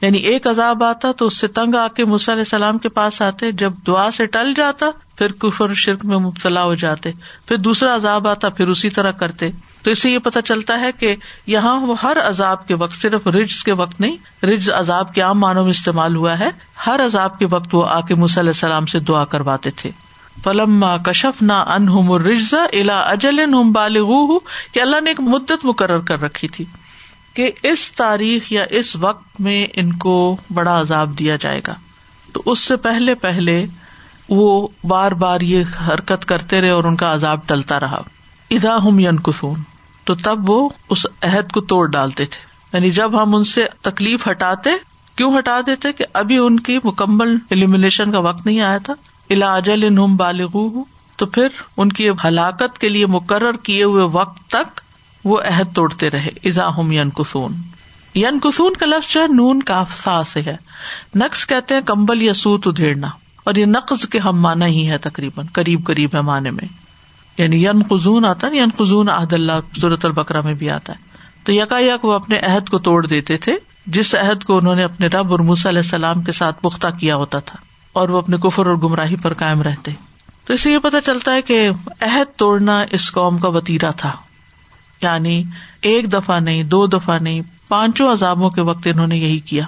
یعنی 0.00 0.18
ایک 0.18 0.46
عذاب 0.46 0.84
آتا 0.84 1.12
تو 1.12 1.26
اس 1.26 1.36
سے 1.36 1.48
تنگ 1.48 1.74
آ 1.74 1.88
کے 1.88 2.02
علیہ 2.02 2.32
السلام 2.32 2.78
کے 2.78 2.88
پاس 2.88 3.22
آتے، 3.22 3.52
جب 3.52 3.72
دعا 3.86 4.10
سے 4.10 4.26
ٹل 4.26 4.54
جاتا، 4.56 4.86
پھر 5.16 5.32
کفر 5.32 5.74
شرک 5.74 6.04
میں 6.04 6.18
مبتلا 6.18 6.64
ہو 6.64 6.74
جاتے، 6.74 7.12
پھر 7.46 7.56
دوسرا 7.56 7.94
عذاب 7.94 8.28
آتا، 8.28 8.48
پھر 8.48 8.68
اسی 8.68 8.90
طرح 8.90 9.10
کرتے۔ 9.10 9.50
تو 9.82 9.90
اس 9.90 9.98
سے 9.98 10.10
یہ 10.10 10.18
پتا 10.18 10.42
چلتا 10.42 10.80
ہے 10.80 10.92
کہ 10.92 11.16
یہاں 11.46 11.80
وہ 11.80 11.94
ہر 12.02 12.16
عذاب 12.24 12.66
کے 12.66 12.74
وقت، 12.74 12.94
صرف 12.94 13.26
رجز 13.26 13.64
کے 13.64 13.72
وقت 13.72 14.00
نہیں، 14.00 14.44
رجز 14.46 14.70
عذاب 14.70 15.14
کے 15.14 15.20
عام 15.20 15.40
معنوں 15.40 15.62
میں 15.62 15.70
استعمال 15.70 16.16
ہوا 16.16 16.38
ہے۔ 16.38 16.50
ہر 16.86 17.00
عذاب 17.04 17.38
کے 17.38 17.46
وقت 17.50 17.74
وہ 17.74 17.86
آ 17.88 18.00
کے 18.00 18.14
علیہ 18.14 18.38
السلام 18.38 18.86
سے 18.86 18.98
دعا 18.98 19.24
کرواتے 19.24 19.70
تھے۔ 19.70 19.90
فلم 20.44 20.86
کشف 21.04 21.42
نہ 21.42 21.52
ان 21.52 22.12
رجزا 22.12 22.64
الا 22.72 23.00
اجل 23.00 23.46
بالغ 23.72 24.38
کہ 24.72 24.80
اللہ 24.80 25.00
نے 25.00 25.10
ایک 25.10 25.20
مدت 25.20 25.64
مقرر 25.64 25.98
کر 25.98 26.20
رکھی 26.20 26.48
تھی۔ 26.48 26.64
کہ 27.40 27.50
اس 27.62 27.92
تاریخ 27.92 28.52
یا 28.52 28.64
اس 28.70 28.96
وقت 28.96 29.40
میں 29.40 29.66
ان 29.74 29.92
کو 29.92 30.36
بڑا 30.54 30.80
عذاب 30.80 31.18
دیا 31.18 31.36
جائے 31.36 31.60
گا۔ 31.66 31.74
تو 32.32 32.42
اس 32.46 32.58
سے 32.58 32.76
پہلے 32.76 33.14
پہلے 33.14 33.66
وہ 34.28 34.68
بار 34.84 35.12
بار 35.12 35.40
یہ 35.40 35.64
حرکت 35.88 36.24
کرتے 36.24 36.60
رہے 36.60 36.70
اور 36.70 36.84
ان 36.84 36.96
کا 36.96 37.14
عذاب 37.14 37.40
ٹلتا 37.46 37.80
رہا۔ 37.80 38.02
ادا 38.50 38.76
ہم 38.76 38.98
ین 38.98 39.20
کسون 39.20 39.54
تو 40.04 40.14
تب 40.14 40.50
وہ 40.50 40.68
اس 40.90 41.06
عہد 41.22 41.52
کو 41.52 41.60
توڑ 41.60 41.86
ڈالتے 41.86 42.24
تھے۔ 42.24 42.44
یعنی 42.72 42.90
جب 42.90 43.22
ہم 43.22 43.34
ان 43.34 43.44
سے 43.44 43.64
تکلیف 43.80 44.28
ہٹاتے، 44.28 44.70
کیوں 45.16 45.38
ہٹا 45.38 45.60
دیتے 45.66 45.92
کہ 45.92 46.04
ابھی 46.12 46.38
ان 46.38 46.60
کی 46.60 46.78
مکمل 46.84 47.36
ایلیمنیشن 47.50 48.12
کا 48.12 48.18
وقت 48.18 48.46
نہیں 48.46 48.60
آیا 48.60 48.78
تھا؟ 48.78 48.94
الا 49.30 49.54
اجل 49.54 49.84
ان 49.84 50.16
بالغ 50.16 50.58
تو 51.16 51.26
پھر 51.26 51.48
ان 51.76 51.88
کی 51.88 52.10
ہلاکت 52.10 52.78
کے 52.78 52.88
لیے 52.88 53.06
مقرر 53.06 53.52
کیے 53.52 53.84
ہوئے 53.84 54.04
وقت 54.04 54.50
تک 54.50 54.80
وہ 55.24 55.40
عہد 55.40 55.74
توڑتے 55.74 56.10
رہے۔ 56.10 56.28
ازا 56.44 56.76
ہم 56.76 56.92
ین 56.92 57.10
کسون 57.10 57.52
ین 58.14 58.40
کسون 58.40 58.74
کا 58.74 58.86
لفظ 58.86 59.12
جو 59.12 59.26
نون 59.26 59.62
کافا 59.62 60.22
سے 60.24 60.40
ہے۔ 60.40 60.56
نقص 61.14 61.46
کہتے 61.46 61.74
ہیں 61.74 61.80
کمبل 61.80 62.22
یا 62.22 62.34
سوت 62.34 62.66
ادھیڑنا 62.66 63.10
اور 63.44 63.54
یہ 63.54 63.66
نقز 63.66 64.08
کے 64.08 64.18
ہم 64.18 64.40
مانا 64.40 64.66
ہی 64.66 64.88
ہے 64.90 64.98
تقریباً، 64.98 65.46
قریب 65.46 65.86
قریب 65.86 66.14
ہے 66.14 66.20
معنی 66.20 66.50
میں۔ 66.50 66.68
یعنی 67.38 67.64
ین 67.64 67.82
خزون 67.82 68.24
آتا 68.24 68.48
نا 68.48 68.56
ین 68.56 68.68
خزون 68.78 69.08
عہد 69.08 69.32
اللہ 69.32 69.52
صورت 69.80 70.04
البکرا 70.04 70.40
میں 70.40 70.54
بھی 70.54 70.70
آتا 70.70 70.92
ہے۔ 70.92 70.98
تو 71.44 71.52
یکا 71.52 71.78
یک 71.78 72.04
وہ 72.04 72.12
اپنے 72.12 72.38
عہد 72.38 72.68
کو 72.68 72.78
توڑ 72.78 73.06
دیتے 73.06 73.36
تھے۔ 73.36 73.56
جس 73.86 74.14
عہد 74.14 74.44
کو 74.44 74.56
انہوں 74.56 74.74
نے 74.74 74.82
اپنے 74.82 75.06
رب 75.06 75.30
اور 75.30 75.38
موسی 75.38 75.68
علیہ 75.68 75.80
السلام 75.80 76.22
کے 76.22 76.32
ساتھ 76.32 76.60
پختہ 76.60 76.86
کیا 76.88 77.16
ہوتا 77.16 77.38
تھا۔ 77.38 77.56
اور 77.92 78.08
وہ 78.08 78.18
اپنے 78.18 78.36
کفر 78.36 78.66
اور 78.66 78.76
گمراہی 78.76 79.16
پر 79.16 79.32
قائم 79.32 79.62
رہتے۔ 79.62 79.92
تو 80.44 80.52
اس 80.52 80.60
سے 80.60 80.72
یہ 80.72 80.78
پتا 80.78 81.00
چلتا 81.00 81.34
ہے 81.34 81.42
کہ 81.42 81.70
عہد 82.00 82.38
توڑنا 82.38 82.84
اس 82.90 83.12
قوم 83.12 83.38
کا 83.38 83.48
وتیرا 83.48 83.90
تھا۔ 83.90 84.16
یعنی 85.02 85.44
ایک 85.80 86.12
دفعہ 86.12 86.40
نہیں، 86.40 86.62
دو 86.62 86.86
دفعہ 86.86 87.18
نہیں، 87.18 87.40
پانچوں 87.68 88.12
عذابوں 88.12 88.50
کے 88.50 88.60
وقت 88.60 88.86
انہوں 88.86 89.06
نے 89.06 89.16
یہی 89.16 89.38
کیا۔ 89.38 89.64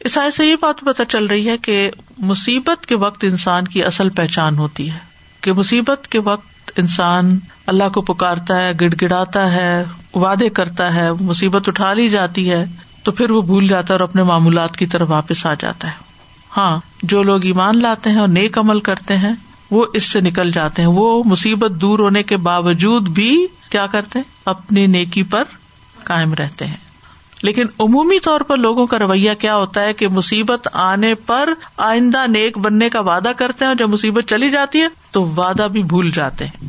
اس 0.00 0.18
آئے 0.18 0.30
سے 0.30 0.46
یہ 0.46 0.56
بات 0.60 0.80
پتہ 0.80 1.02
چل 1.08 1.26
رہی 1.26 1.48
ہے 1.48 1.58
کہ 1.58 1.90
مصیبت 2.18 2.86
کے 2.86 2.94
وقت 2.96 3.24
انسان 3.24 3.64
کی 3.64 3.84
اصل 3.84 4.10
پہچان 4.10 4.58
ہوتی 4.58 4.90
ہے۔ 4.90 4.98
کہ 5.40 5.52
مصیبت 5.52 6.08
کے 6.08 6.18
وقت 6.18 6.70
انسان 6.76 7.38
اللہ 7.66 7.88
کو 7.94 8.02
پکارتا 8.02 8.56
ہے 8.56 8.72
گڑ 8.80 8.94
گڑاتا 9.02 9.52
ہے، 9.52 9.84
وعدے 10.14 10.48
کرتا 10.48 10.94
ہے، 10.94 11.12
مصیبت 11.20 11.68
اٹھا 11.68 11.92
لی 11.92 12.08
جاتی 12.08 12.50
ہے، 12.50 12.64
تو 13.02 13.12
پھر 13.12 13.30
وہ 13.30 13.42
بھول 13.42 13.68
جاتا 13.68 13.94
ہے 13.94 13.98
اور 13.98 14.08
اپنے 14.08 14.22
معمولات 14.22 14.76
کی 14.76 14.86
طرف 14.86 15.10
واپس 15.10 15.46
آ 15.46 15.54
جاتا 15.54 15.88
ہے۔ 15.88 15.92
ہاں 16.56 16.80
جو 17.02 17.22
لوگ 17.22 17.44
ایمان 17.44 17.82
لاتے 17.82 18.10
ہیں 18.10 18.18
اور 18.18 18.28
نیک 18.28 18.58
عمل 18.58 18.80
کرتے 18.80 19.16
ہیں 19.16 19.32
وہ 19.74 19.86
اس 19.92 20.12
سے 20.12 20.20
نکل 20.20 20.50
جاتے 20.50 20.82
ہیں۔ 20.82 20.88
وہ 20.88 21.22
مصیبت 21.26 21.70
دور 21.70 21.98
ہونے 21.98 22.22
کے 22.22 22.36
باوجود 22.36 23.08
بھی 23.08 23.46
کیا 23.70 23.86
کرتے 23.86 24.18
ہیں؟ 24.18 24.32
اپنی 24.44 24.86
نیکی 24.86 25.22
پر 25.22 25.42
کائم 26.04 26.34
رہتے 26.34 26.66
ہیں۔ 26.66 26.76
لیکن 27.42 27.66
عمومی 27.80 28.18
طور 28.20 28.40
پر 28.40 28.56
لوگوں 28.56 28.86
کا 28.86 28.98
رویہ 28.98 29.30
کیا 29.38 29.56
ہوتا 29.56 29.82
ہے 29.82 29.92
کہ 29.92 30.08
مصیبت 30.08 30.68
آنے 30.72 31.14
پر 31.14 31.48
آئندہ 31.76 32.26
نیک 32.26 32.58
بننے 32.58 32.90
کا 32.90 33.00
وعدہ 33.00 33.32
کرتے 33.36 33.64
ہیں 33.64 33.68
اور 33.68 33.76
جب 33.76 33.88
مصیبت 33.88 34.24
چلی 34.28 34.50
جاتی 34.50 34.80
ہے 34.80 34.88
تو 35.10 35.24
وعدہ 35.24 35.68
بھی 35.72 35.82
بھول 35.82 36.10
جاتے 36.10 36.46
ہیں۔ 36.46 36.68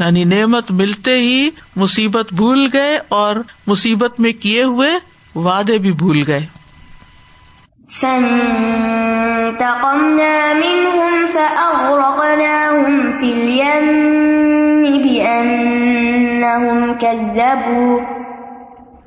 یعنی 0.00 0.24
نعمت 0.24 0.70
ملتے 0.70 1.18
ہی 1.18 1.50
مصیبت 1.76 2.34
بھول 2.34 2.68
گئے 2.72 2.98
اور 3.08 3.36
مصیبت 3.66 4.20
میں 4.20 4.32
کیے 4.32 4.62
ہوئے 4.62 4.90
وعدے 5.38 5.78
بھی 5.78 5.92
بھول 5.92 6.22
گئے۔ 6.26 6.46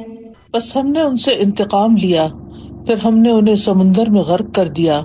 بس 0.55 0.77
ہم 0.77 0.91
نے 0.91 1.01
ان 1.01 1.17
سے 1.17 1.31
انتقام 1.31 1.97
لیا، 1.97 2.27
پھر 2.87 2.95
ہم 3.05 3.19
نے 3.19 3.31
انہیں 3.31 3.55
سمندر 3.55 4.11
میں 4.11 4.21
غرق 4.21 4.55
کر 4.55 4.67
دیا، 4.67 5.01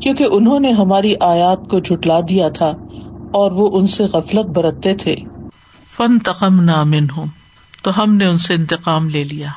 کیونکہ 0.00 0.26
انہوں 0.30 0.60
نے 0.60 0.70
ہماری 0.70 1.14
آیات 1.20 1.68
کو 1.68 1.78
جھٹلا 1.78 2.20
دیا 2.20 2.48
تھا 2.48 2.72
اور 3.32 3.52
وہ 3.52 3.70
ان 3.72 3.86
سے 3.86 4.04
غفلت 4.04 4.46
برتتے 4.46 4.94
تھے۔ 4.94 5.14
فن 5.96 6.18
تقم 6.18 6.60
نامن 6.60 7.10
ہوں 7.16 7.26
تو 7.82 8.02
ہم 8.02 8.14
نے 8.14 8.26
ان 8.26 8.38
سے 8.38 8.54
انتقام 8.54 9.08
لے 9.08 9.24
لیا۔ 9.24 9.50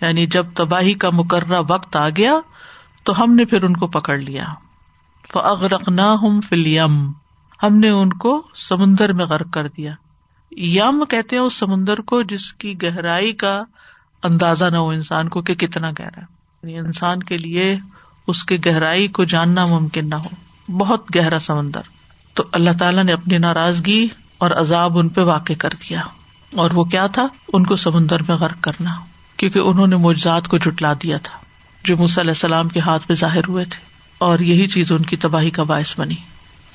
یعنی 0.00 0.26
جب 0.26 0.46
تباہی 0.54 0.94
کا 0.94 1.10
مقررہ 1.10 1.62
وقت 1.68 1.96
آ 1.96 2.08
گیا، 2.08 2.32
تو 3.02 3.22
ہم 3.22 3.34
نے 3.34 3.44
پھر 3.44 3.62
ان 3.62 3.76
کو 3.76 3.86
پکڑ 3.86 4.18
لیا۔ 4.18 4.44
فغرق 5.32 5.88
نہ 5.88 6.16
ہم 6.22 6.40
فلیم 6.40 7.12
ہم 7.62 7.78
نے 7.78 7.88
ان 7.88 8.12
کو 8.12 8.46
سمندر 8.54 9.12
میں 9.12 9.26
غرق 9.26 9.52
کر 9.52 9.68
دیا۔ 9.68 9.94
یم 10.50 11.04
کہتے 11.04 11.36
ہیں 11.36 11.42
اس 11.42 11.54
سمندر 11.54 11.98
کو 11.98 12.22
جس 12.22 12.52
کی 12.52 12.82
گہرائی 12.82 13.32
کا 13.32 13.62
اندازہ 14.22 14.64
نہ 14.64 14.76
ہو 14.76 14.88
انسان 14.88 15.28
کو 15.28 15.42
کہ 15.42 15.54
کتنا 15.54 15.90
گہرا 15.90 16.20
یعنی 16.62 16.78
انسان 16.78 17.22
کے 17.22 17.36
لیے 17.36 17.76
اس 18.26 18.44
کی 18.44 18.66
گہرائی 18.66 19.08
کو 19.08 19.24
جاننا 19.24 19.66
ممکن 19.66 20.08
نہ 20.08 20.14
ہو۔ 20.14 20.28
بہت 20.78 21.16
گہرا 21.16 21.38
سمندر۔ 21.38 21.80
تو 22.34 22.44
اللہ 22.52 22.70
تعالیٰ 22.78 23.04
نے 23.04 23.12
اپنی 23.12 23.38
ناراضگی 23.38 24.08
اور 24.38 24.50
عذاب 24.50 24.98
ان 24.98 25.08
پہ 25.08 25.20
واقع 25.20 25.52
کر 25.58 25.68
دیا۔ 25.68 26.00
اور 26.56 26.70
وہ 26.70 26.84
کیا 26.84 27.06
تھا؟ 27.06 27.26
ان 27.52 27.66
کو 27.66 27.76
سمندر 27.76 28.22
میں 28.22 28.36
غرق 28.36 28.56
کرنا، 28.60 28.90
کیونکہ 29.36 29.58
انہوں 29.58 29.86
نے 29.86 29.96
معجزات 29.96 30.48
کو 30.48 30.58
جٹلا 30.58 30.92
دیا 30.92 31.18
تھا، 31.18 31.38
جو 31.84 31.94
علیہ 31.94 32.30
السلام 32.30 32.68
کے 32.68 32.80
ہاتھ 32.80 33.02
میں 33.08 33.16
ظاہر 33.16 33.40
ہوئے 33.48 33.64
تھے۔ 33.64 33.86
اور 34.18 34.38
یہی 34.38 34.66
چیز 34.66 34.92
ان 34.92 35.02
کی 35.02 35.16
تباہی 35.16 35.50
کا 35.50 35.62
باعث 35.62 36.00
بنی۔ 36.00 36.14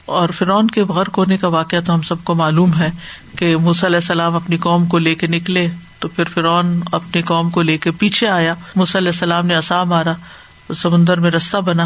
اور 0.05 0.29
فرعون 0.29 0.67
کے 0.67 0.83
غرق 0.83 1.17
ہونے 1.17 1.37
کا 1.37 1.47
واقعہ 1.47 1.79
تو 1.85 1.93
ہم 1.93 2.01
سب 2.01 2.23
کو 2.23 2.35
معلوم 2.35 2.73
ہے 2.73 2.89
کہ 3.37 3.55
علیہ 3.55 3.95
السلام 3.95 4.35
اپنی 4.35 4.57
قوم 4.57 4.85
کو 4.85 4.97
لے 4.97 5.15
کے 5.15 5.27
نکلے، 5.27 5.67
تو 5.99 6.07
پھر 6.07 6.23
فرعون 6.23 6.79
اپنی 6.91 7.21
قوم 7.21 7.49
کو 7.49 7.61
لے 7.61 7.77
کے 7.77 7.91
پیچھے 7.91 8.27
آیا۔ 8.27 8.53
علیہ 8.75 9.11
السلام 9.11 9.45
نے 9.45 9.55
اصا 9.55 9.83
مارا، 9.83 10.13
سمندر 10.73 11.19
میں 11.19 11.31
رستہ 11.31 11.57
بنا۔ 11.57 11.85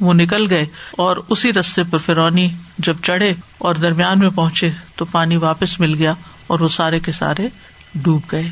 وہ 0.00 0.14
نکل 0.14 0.46
گئے 0.50 0.66
اور 0.90 1.16
اسی 1.28 1.52
رستے 1.52 1.82
پر 1.90 1.98
فرونی 1.98 2.48
جب 2.78 2.96
چڑھے 3.02 3.34
اور 3.58 3.74
درمیان 3.74 4.18
میں 4.18 4.30
پہنچے 4.30 4.70
تو 4.96 5.04
پانی 5.04 5.36
واپس 5.36 5.80
مل 5.80 5.94
گیا 5.94 6.12
اور 6.46 6.60
وہ 6.60 6.68
سارے 6.68 7.00
کے 7.00 7.12
سارے 7.12 7.48
ڈوب 7.94 8.20
گئے۔ 8.32 8.50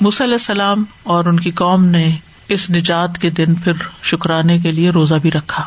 علیہ 0.00 0.32
السلام 0.32 0.84
اور 1.02 1.24
ان 1.24 1.40
کی 1.40 1.50
قوم 1.50 1.84
نے 1.84 2.16
اس 2.48 2.70
نجات 2.70 3.18
کے 3.18 3.30
دن 3.30 3.54
پھر 3.54 3.72
شکرانے 4.02 4.58
کے 4.58 4.72
لیے 4.72 4.90
روزہ 4.90 5.14
بھی 5.14 5.30
رکھا۔ 5.30 5.64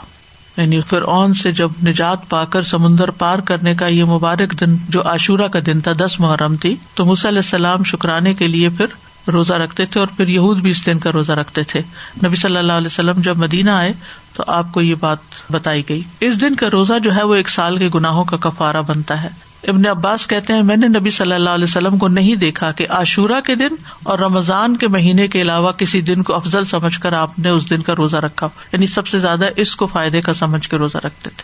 یعنی 0.57 0.81
پھر 0.81 1.01
اون 1.01 1.33
سے 1.33 1.51
جب 1.51 1.69
نجات 1.88 2.29
پا 2.29 2.45
کر 2.45 2.62
سمندر 2.62 3.12
پار 3.12 3.39
کرنے 3.39 3.75
کا 3.75 3.88
یہ 3.88 4.03
مبارک 4.03 4.59
دن 4.59 4.75
جو 4.89 5.07
عاشورہ 5.07 5.47
کا 5.47 5.59
دن 5.65 5.81
تھا، 5.81 5.91
دس 5.97 6.19
محرم 6.19 6.55
تھی، 6.55 6.75
تو 6.93 7.03
علیہ 7.03 7.27
السلام 7.27 7.83
شکرانے 7.83 8.33
کے 8.33 8.47
لیے 8.47 8.69
پھر 8.69 8.85
روزہ 9.27 9.53
رکھتے 9.53 9.86
تھے 9.86 10.00
اور 10.00 10.08
پھر 10.08 10.27
یہود 10.27 10.58
بھی 10.58 10.72
اس 10.72 10.86
دن 10.86 11.00
کا 11.00 11.12
روزہ 11.12 11.32
رکھتے 11.32 11.63
تھے۔ 11.63 11.82
نبی 12.25 12.36
صلی 12.36 12.58
اللہ 12.58 12.74
علیہ 12.74 12.88
وسلم 12.88 13.22
جب 13.22 13.38
مدینہ 13.38 13.72
آئے 13.72 13.94
تو 14.34 14.44
آپ 14.48 14.72
کو 14.72 14.82
یہ 14.82 14.96
بات 15.00 15.17
بتائی 15.51 15.84
گئی۔ 15.89 16.01
اس 16.20 16.41
دن 16.41 16.55
کا 16.55 16.70
روزہ 16.72 17.00
جو 17.03 17.15
ہے 17.15 17.24
وہ 17.24 17.36
ایک 17.36 17.50
سال 17.50 17.77
کے 17.77 17.89
گناہوں 17.96 18.24
کا 18.24 18.38
کفارہ 18.38 18.82
بنتا 18.88 19.24
ہے۔ 19.24 19.29
ابن 19.67 19.88
عباس 19.88 20.27
کہتے 20.27 20.53
ہیں، 20.53 20.63
میں 20.63 20.77
نے 20.77 20.88
نبی 20.88 21.10
صلی 21.10 21.34
اللہ 21.34 21.50
علیہ 21.50 21.63
وسلم 21.63 21.98
کو 21.98 22.08
نہیں 22.08 22.36
دیکھا 22.36 22.72
کہ 22.72 22.86
عاشورہ 22.89 23.41
کے 23.46 23.55
دن 23.55 23.75
اور 24.03 24.20
رمضان 24.20 24.77
کے 24.77 24.88
مہینے 24.88 25.27
کے 25.27 25.41
علاوہ 25.41 25.72
کسی 25.72 26.01
دن 26.01 26.24
کو 26.24 26.36
افضل 26.36 26.65
سمجھ 26.65 27.00
کر 27.00 27.13
آپ 27.13 27.39
نے 27.39 27.50
اس 27.50 27.70
دن 27.70 27.82
کا 27.82 27.94
روزہ 27.98 28.17
رکھا۔ 28.17 28.50
یعنی 28.72 28.88
سب 28.88 29.08
سے 29.08 29.20
زیادہ 29.20 29.46
اس 29.55 29.75
کو 29.75 29.88
فائدے 29.88 30.22
کا 30.22 30.34
سمجھ 30.34 30.70
کے 30.70 30.77
روزہ 30.77 30.98
رکھتے 30.98 31.29
تھے۔ 31.38 31.44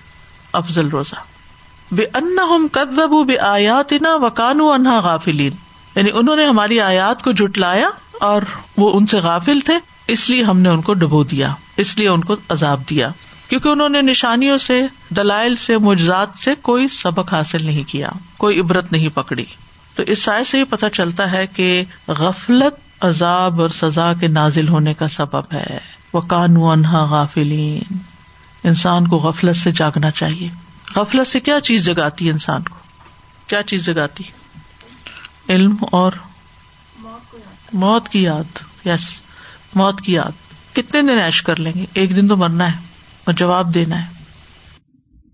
افضل 0.54 0.88
روزہ۔ 0.88 1.16
بے 1.92 2.04
ان 2.04 2.68
کدب 2.72 3.26
بے 3.28 3.38
آیات 3.38 3.94
نا 4.02 4.16
وکانو 4.16 4.72
انہا 4.72 5.00
غافلین 5.00 5.52
یعنی 5.96 6.10
انہوں 6.14 6.36
نے 6.36 6.46
ہماری 6.46 6.80
آیات 6.80 7.24
کو 7.24 7.32
جٹلایا 7.32 7.90
اور 8.20 8.42
وہ 8.78 8.98
ان 8.98 9.08
سے 9.08 9.20
غافل 9.20 9.60
تھے، 9.60 9.74
اس 10.08 10.30
لیے 10.30 10.44
ہم 10.44 10.60
نے 10.60 10.70
ان 10.70 10.82
کو 10.82 10.94
ڈبو 10.94 11.24
دیا، 11.24 11.54
اس 11.78 11.98
لیے 11.98 12.08
ان 12.08 12.24
کو 12.24 12.36
عذاب 12.50 12.82
دیا۔ 12.90 13.12
کیونکہ 13.50 13.70
انہوں 13.70 13.90
نے 13.90 14.02
نشانیوں 14.02 14.58
سے، 14.58 14.82
دلائل 15.10 15.56
سے 15.56 15.78
مجزاد 15.78 16.28
سے 16.40 16.56
کوئی 16.56 16.88
سبق 16.88 17.34
حاصل 17.34 17.66
نہیں 17.66 17.84
کیا، 17.84 18.10
کوئی 18.38 18.60
عبرت 18.60 18.92
نہیں 18.92 19.10
پکڑی۔ 19.10 19.46
تو 19.96 20.04
اس 20.08 20.24
سائے 20.24 20.44
سے 20.44 20.60
یہ 20.60 20.64
پتا 20.64 20.90
چلتا 20.90 21.32
ہے 21.32 21.48
کہ 21.48 21.84
غفلت، 22.08 23.04
عذاب 23.04 23.62
اور 23.62 23.70
سزا 23.70 24.14
کے 24.14 24.28
نازل 24.28 24.68
ہونے 24.68 24.94
کا 24.94 25.08
سبب 25.08 25.54
ہے۔ 25.54 25.78
وہ 26.14 26.22
کانو 26.22 26.70
انہا 26.70 27.06
غافلین 27.06 27.98
انسان 28.64 29.08
کو 29.08 29.18
غفلت 29.18 29.58
سے 29.58 29.72
جاگنا 29.72 30.12
چاہیے۔ 30.12 30.50
غفلت 30.96 31.28
سے 31.28 31.40
کیا 31.40 31.60
چیز 31.60 31.86
جگاتی 31.86 32.28
ہے 32.28 32.32
انسان 32.32 32.62
کو؟ 32.64 32.76
کیا 33.48 33.64
چیز 33.64 33.86
جگاتی؟ 33.86 34.24
علم 35.52 35.76
اور 35.92 36.12
موت 37.74 38.10
کی 38.10 38.24
یاد 38.24 38.58
یس 38.88 39.22
موت 39.76 40.02
کی 40.02 40.14
یاد۔ 40.14 40.32
کتنے 40.76 41.02
دن 41.02 41.22
ایش 41.22 41.42
کر 41.42 41.56
لیں 41.56 41.72
گے؟ 41.76 41.86
ایک 41.94 42.16
دن 42.16 42.28
تو 42.28 42.38
مرنا 42.38 42.72
ہے 42.72 42.78
اور 43.26 43.34
جواب 43.34 43.74
دینا 43.74 44.02
ہے۔ 44.02 44.08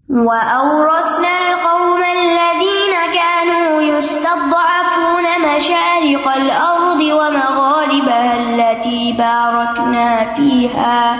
وَأَوْرَثْنَا 0.09 1.38
الْقَوْمَ 1.38 2.05
الَّذِينَ 2.05 3.13
كَانُوا 3.13 3.81
يُسْتَضْعَفُونَ 3.81 5.27
مَشَارِقَ 5.39 6.29
الْأَرْضِ 6.29 7.12
وَمَغَارِبَهَا 7.12 8.31
الَّتِي 8.33 9.12
بَارَكْنَا 9.12 10.24
فِيهَا۔ 10.36 11.15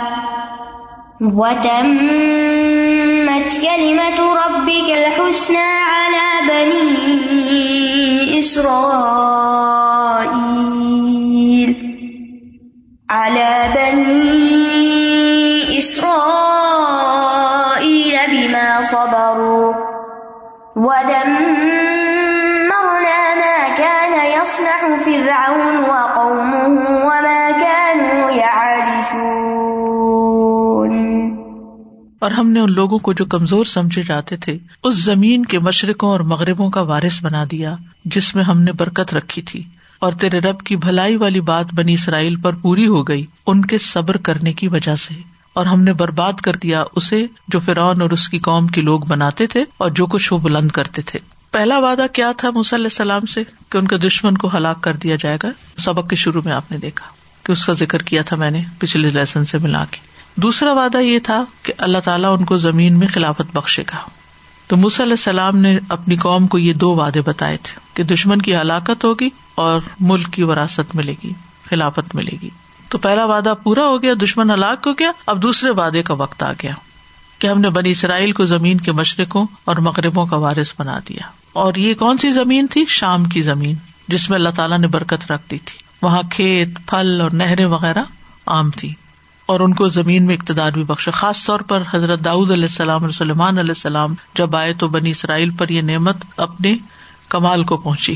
وَتَمَّتْ 1.20 1.68
كَلِمَةُ 3.60 4.36
رَبِّكَ 4.36 4.92
الْحُسْنَى 4.92 5.87
اور 32.18 32.30
ہم 32.30 32.50
نے 32.50 32.60
ان 32.60 32.72
لوگوں 32.72 32.98
کو 32.98 33.12
جو 33.12 33.24
کمزور 33.24 33.64
سمجھے 33.64 34.02
جاتے 34.02 34.36
تھے، 34.36 34.58
اس 34.84 34.94
زمین 34.94 35.44
کے 35.44 35.58
مشرقوں 35.58 36.10
اور 36.10 36.20
مغربوں 36.20 36.70
کا 36.70 36.80
وارث 36.80 37.22
بنا 37.22 37.44
دیا، 37.50 37.76
جس 38.04 38.34
میں 38.34 38.44
ہم 38.44 38.60
نے 38.60 38.72
برکت 38.72 39.14
رکھی 39.14 39.42
تھی۔ 39.42 39.62
اور 39.98 40.12
تیرے 40.12 40.38
رب 40.38 40.60
کی 40.60 40.76
بھلائی 40.76 41.16
والی 41.16 41.40
بات 41.40 41.66
بنی 41.74 41.94
اسرائیل 41.94 42.36
پر 42.36 42.52
پوری 42.52 42.86
ہو 42.86 43.08
گئی، 43.08 43.26
ان 43.46 43.64
کے 43.64 43.78
صبر 43.78 44.16
کرنے 44.16 44.52
کی 44.52 44.68
وجہ 44.68 44.96
سے۔ 44.96 45.14
اور 45.52 45.66
ہم 45.66 45.82
نے 45.82 45.92
برباد 45.92 46.32
کر 46.32 46.56
دیا 46.56 46.84
اسے، 46.94 47.26
جو 47.48 47.60
فرعون 47.60 48.02
اور 48.02 48.10
اس 48.10 48.28
کی 48.28 48.38
قوم 48.38 48.66
کے 48.66 48.80
لوگ 48.80 49.00
بناتے 49.00 49.46
تھے 49.46 49.64
اور 49.78 49.90
جو 49.90 50.06
کچھ 50.06 50.32
وہ 50.32 50.38
بلند 50.38 50.70
کرتے 50.70 51.02
تھے۔ 51.02 51.18
پہلا 51.50 51.78
وعدہ 51.78 52.06
کیا 52.12 52.32
تھا 52.36 52.48
علیہ 52.48 52.84
السلام 52.84 53.26
سے؟ 53.26 53.42
کہ 53.68 53.78
ان 53.78 53.86
کے 53.86 53.98
دشمن 53.98 54.36
کو 54.36 54.56
ہلاک 54.56 54.80
کر 54.80 54.94
دیا 54.94 55.16
جائے 55.20 55.38
گا۔ 55.42 55.48
سبق 55.78 56.10
کے 56.10 56.16
شروع 56.16 56.42
میں 56.44 56.52
آپ 56.52 56.70
نے 56.70 56.78
دیکھا 56.78 57.06
کہ 57.42 57.52
اس 57.52 57.66
کا 57.66 57.72
ذکر 57.72 58.02
کیا 58.02 58.22
تھا 58.22 58.36
میں 58.36 58.50
نے 58.50 58.62
پچھلے 58.78 59.10
لیسن 59.10 59.44
سے 59.44 59.58
ملا 59.58 59.84
کے۔ 59.90 60.17
دوسرا 60.42 60.72
وعدہ 60.72 60.96
یہ 60.96 61.18
تھا 61.18 61.44
کہ 61.62 61.72
اللہ 61.78 61.98
تعالیٰ 61.98 62.36
ان 62.38 62.44
کو 62.44 62.58
زمین 62.58 62.98
میں 62.98 63.08
خلافت 63.08 63.56
بخشے 63.56 63.82
گا۔ 63.82 63.96
تو 64.66 64.76
علیہ 64.76 65.02
السلام 65.02 65.56
نے 65.56 65.78
اپنی 65.88 66.16
قوم 66.16 66.46
کو 66.46 66.58
یہ 66.58 66.72
دو 66.72 66.96
وعدے 66.96 67.20
بتائے 67.20 67.56
تھے 67.62 67.80
کہ 67.94 68.02
دشمن 68.02 68.42
کی 68.42 68.56
ہلاکت 68.56 69.04
ہوگی 69.04 69.28
اور 69.54 69.80
ملک 70.00 70.26
کی 70.32 70.42
وراثت 70.42 70.94
ملے 70.94 71.14
گی، 71.24 71.32
خلافت 71.70 72.14
ملے 72.14 72.36
گی۔ 72.42 72.50
تو 72.88 72.98
پہلا 72.98 73.24
وعدہ 73.24 73.54
پورا 73.62 73.86
ہو 73.86 74.02
گیا، 74.02 74.14
دشمن 74.22 74.50
ہلاک 74.50 74.86
ہو 74.86 74.92
گیا، 74.92 75.10
اب 75.26 75.42
دوسرے 75.42 75.70
وعدے 75.70 76.02
کا 76.02 76.14
وقت 76.14 76.42
آ 76.42 76.52
گیا 76.52 76.72
کہ 77.38 77.46
ہم 77.46 77.60
نے 77.60 77.70
بنی 77.70 77.90
اسرائیل 77.90 78.32
کو 78.32 78.44
زمین 78.44 78.78
کے 78.80 78.92
مشرقوں 78.92 79.46
اور 79.64 79.76
مغربوں 79.76 80.26
کا 80.26 80.36
وارث 80.36 80.72
بنا 80.78 80.98
دیا۔ 81.08 81.28
اور 81.52 81.74
یہ 81.74 81.94
کون 81.94 82.18
سی 82.18 82.32
زمین 82.32 82.66
تھی؟ 82.66 82.84
شام 82.88 83.24
کی 83.24 83.40
زمین، 83.40 83.76
جس 84.08 84.30
میں 84.30 84.38
اللہ 84.38 84.48
تعالیٰ 84.48 84.78
نے 84.78 84.86
برکت 84.86 85.32
رکھ 85.32 85.50
دی 85.50 85.58
تھی۔ 85.58 85.78
وہاں 86.02 86.22
کھیت، 86.30 86.68
پھل 86.86 87.20
اور 87.20 87.30
نہریں 87.30 87.66
وغیرہ 87.66 88.02
عام 88.46 88.70
تھی 88.70 88.94
اور 89.48 89.60
ان 89.60 89.74
کو 89.74 89.88
زمین 89.88 90.26
میں 90.26 90.34
اقتدار 90.34 90.72
بھی 90.72 90.84
بخشا، 90.84 91.10
خاص 91.10 91.44
طور 91.44 91.60
پر 91.60 91.82
حضرت 91.94 92.24
داؤد 92.24 92.50
علیہ 92.50 92.64
السلام 92.64 93.02
اور 93.02 93.10
سلمان 93.10 93.58
علیہ 93.58 93.70
السلام 93.70 94.14
جب 94.34 94.56
آئے 94.56 94.72
تو 94.72 94.88
بنی 94.88 95.10
اسرائیل 95.10 95.50
پر 95.50 95.68
یہ 95.68 95.80
نعمت 95.80 96.16
اپنے 96.36 96.76
کمال 97.28 97.64
کو 97.64 97.76
پہنچی۔ 97.76 98.14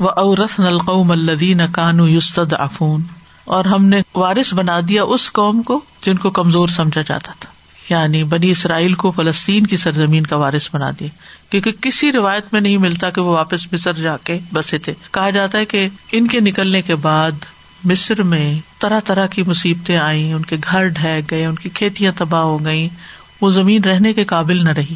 وہ 0.00 0.10
اورس 0.10 0.58
نلقوم 0.58 1.10
الدین 1.10 1.60
کانو 1.72 2.08
یوستد 2.08 2.52
افون 2.52 3.02
اور 3.44 3.64
ہم 3.64 3.84
نے 3.84 4.02
وارث 4.14 4.54
بنا 4.54 4.80
دیا 4.88 5.04
اس 5.04 5.32
قوم 5.32 5.62
کو 5.62 5.80
جن 6.02 6.16
کو 6.16 6.30
کمزور 6.30 6.68
سمجھا 6.68 7.02
جاتا 7.02 7.32
تھا۔ 7.40 7.50
یعنی 7.94 8.24
بنی 8.24 8.50
اسرائیل 8.50 8.94
کو 8.94 9.10
فلسطین 9.10 9.66
کی 9.66 9.76
سرزمین 9.76 10.26
کا 10.26 10.36
وارث 10.36 10.68
بنا 10.72 10.90
دیا۔ 11.00 11.08
کیونکہ 11.50 11.72
کسی 11.72 12.12
روایت 12.12 12.44
میں 12.52 12.60
نہیں 12.60 12.76
ملتا 12.76 13.10
کہ 13.10 13.20
وہ 13.20 13.30
واپس 13.30 13.72
مصر 13.72 13.92
جا 13.92 14.16
کے 14.16 14.38
بسے 14.52 14.78
تھے۔ 14.78 14.94
کہا 15.10 15.30
جاتا 15.30 15.58
ہے 15.58 15.64
کہ 15.64 15.88
ان 16.12 16.26
کے 16.26 16.40
نکلنے 16.40 16.82
کے 16.82 16.94
بعد 16.94 17.32
مصر 17.86 18.22
میں 18.22 18.60
طرح 18.80 19.00
طرح 19.00 19.26
کی 19.26 19.42
مصیبتیں 19.42 19.96
آئی 19.96 20.32
ان 20.32 20.42
کے 20.42 20.56
گھر 20.70 20.88
ڈہ 20.88 21.18
گئے، 21.30 21.46
ان 21.46 21.54
کی 21.54 21.68
کھیتیاں 21.68 22.12
تباہ 22.16 22.42
ہو 22.42 22.64
گئی 22.64 22.88
وہ 23.40 23.50
زمین 23.50 23.84
رہنے 23.84 24.12
کے 24.12 24.24
قابل 24.24 24.64
نہ 24.64 24.70
رہی۔ 24.70 24.94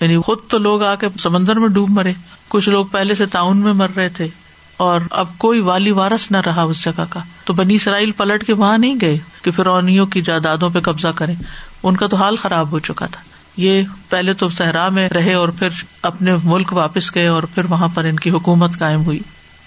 یعنی 0.00 0.16
خود 0.16 0.38
تو 0.48 0.58
لوگ 0.58 0.82
آ 0.82 0.94
کے 0.94 1.06
سمندر 1.18 1.56
میں 1.56 1.68
ڈوب 1.68 1.90
مرے، 1.90 2.12
کچھ 2.48 2.68
لوگ 2.68 2.86
پہلے 2.86 3.14
سے 3.14 3.26
تعاون 3.26 3.56
میں 3.56 3.72
مر 3.72 3.88
رہے 3.96 4.08
تھے، 4.08 4.28
اور 4.76 5.00
اب 5.10 5.38
کوئی 5.38 5.60
والی 5.60 5.90
وارس 5.90 6.30
نہ 6.30 6.36
رہا 6.46 6.62
اس 6.62 6.84
جگہ 6.84 7.04
کا۔ 7.10 7.20
تو 7.44 7.52
بنی 7.52 7.74
اسرائیل 7.74 8.10
پلٹ 8.10 8.46
کے 8.46 8.52
وہاں 8.52 8.78
نہیں 8.78 8.96
گئے 9.00 9.18
کہ 9.42 9.50
فرونیوں 9.50 10.06
کی 10.06 10.22
جائیدادوں 10.22 10.70
پہ 10.70 10.80
قبضہ 10.80 11.08
کرے 11.08 11.34
ان 11.82 11.96
کا 11.96 12.06
تو 12.06 12.16
حال 12.16 12.36
خراب 12.36 12.70
ہو 12.70 12.78
چکا 12.78 13.06
تھا۔ 13.06 13.20
یہ 13.56 13.82
پہلے 14.08 14.34
تو 14.34 14.48
صحرا 14.48 14.88
میں 14.88 15.08
رہے 15.08 15.34
اور 15.34 15.48
پھر 15.48 15.68
اپنے 16.02 16.36
ملک 16.44 16.72
واپس 16.72 17.14
گئے 17.14 17.26
اور 17.26 17.42
پھر 17.42 17.62
وہاں 17.68 17.88
پر 17.94 18.04
ان 18.04 18.16
کی 18.16 18.30
حکومت 18.30 18.78
قائم 18.78 19.04
ہوئی۔ 19.04 19.18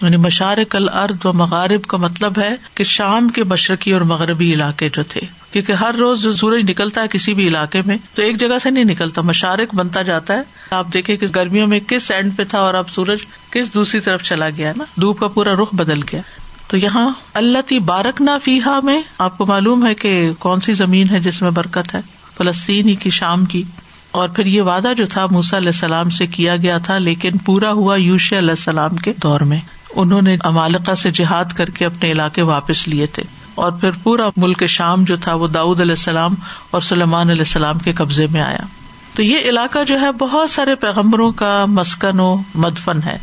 یعنی 0.01 0.17
مشارق 0.17 0.75
الارض 0.75 1.25
و 1.25 1.33
مغارب 1.33 1.83
کا 1.83 1.97
مطلب 1.97 2.33
ہے 2.37 2.55
کہ 2.75 2.83
شام 2.83 3.29
کے 3.29 3.43
مشرقی 3.43 3.91
اور 3.91 4.01
مغربی 4.01 4.53
علاقے 4.53 4.89
جو 4.89 5.03
تھے، 5.03 5.21
کیونکہ 5.51 5.71
ہر 5.71 5.95
روز 5.97 6.21
جو 6.21 6.33
سورج 6.33 6.69
نکلتا 6.69 7.01
ہے 7.01 7.07
کسی 7.07 7.33
بھی 7.33 7.47
علاقے 7.47 7.81
میں، 7.85 7.97
تو 8.15 8.21
ایک 8.21 8.39
جگہ 8.39 8.59
سے 8.63 8.69
نہیں 8.69 8.83
نکلتا، 8.83 9.21
مشارق 9.21 9.75
بنتا 9.75 10.01
جاتا 10.01 10.37
ہے۔ 10.37 10.41
آپ 10.71 10.87
دیکھیں 10.93 11.17
کہ 11.17 11.27
گرمیوں 11.35 11.67
میں 11.67 11.79
کس 11.79 12.11
اینڈ 12.11 12.37
پہ 12.37 12.43
تھا 12.43 12.59
اور 12.59 12.73
اب 12.73 12.89
سورج 12.89 13.19
کس 13.51 13.73
دوسری 13.73 13.99
طرف 13.99 14.23
چلا 14.23 14.49
گیا 14.49 14.73
نا؟ 14.77 14.83
دھوپ 15.01 15.19
کا 15.19 15.27
پورا 15.27 15.53
رخ 15.53 15.75
بدل 15.75 16.01
گیا۔ 16.01 16.21
تو 16.67 16.77
یہاں 16.77 17.09
اللہ 17.33 17.57
تی 17.65 17.79
بارک 17.79 18.21
فیحا 18.43 18.79
میں 18.83 19.01
آپ 19.17 19.37
کو 19.37 19.45
معلوم 19.45 19.85
ہے 19.85 19.95
کہ 19.95 20.31
کون 20.39 20.59
سی 20.59 20.73
زمین 20.73 21.09
ہے 21.09 21.19
جس 21.19 21.41
میں 21.41 21.51
برکت 21.51 21.95
ہے؟ 21.95 21.99
فلسطین 22.37 22.95
کی، 22.95 23.09
شام 23.09 23.45
کی۔ 23.45 23.63
اور 24.11 24.29
پھر 24.29 24.45
یہ 24.45 24.61
وعدہ 24.61 24.87
جو 24.97 25.05
تھا 25.05 25.25
موسا 25.31 25.57
علیہ 25.57 25.67
السلام 25.67 26.09
سے 26.09 26.27
کیا 26.27 26.57
گیا 26.57 26.77
تھا، 26.77 26.97
لیکن 26.97 27.31
پورا 27.45 27.71
ہوا 27.71 27.95
یوش 27.95 28.33
علیہ 28.33 28.49
السلام 28.49 28.95
کے 28.95 29.13
دور 29.23 29.39
میں۔ 29.39 29.59
انہوں 29.95 30.21
نے 30.21 30.37
امالکا 30.43 30.95
سے 30.95 31.11
جہاد 31.11 31.45
کر 31.45 31.69
کے 31.69 31.85
اپنے 31.85 32.11
علاقے 32.11 32.41
واپس 32.41 32.87
لیے 32.87 33.05
تھے 33.05 33.23
اور 33.55 33.71
پھر 33.71 33.91
پورا 34.03 34.29
ملک 34.37 34.65
شام 34.65 35.03
جو 35.03 35.17
تھا 35.17 35.33
وہ 35.33 35.47
داود 35.47 35.81
علیہ 35.81 35.91
السلام 35.91 36.35
اور 36.71 36.81
سلمان 36.81 37.29
علیہ 37.29 37.41
السلام 37.41 37.79
کے 37.79 37.93
قبضے 37.93 38.27
میں 38.27 38.41
آیا۔ 38.41 38.65
تو 39.13 39.23
یہ 39.23 39.39
علاقہ 39.45 39.83
جو 39.87 40.01
ہے 40.01 40.11
بہت 40.11 40.49
سارے 40.49 40.75
پیغمبروں 40.75 41.31
کا 41.31 41.65
مسکن 41.67 42.19
و 42.19 42.35
مدفن 42.55 43.03
ہے، 43.05 43.17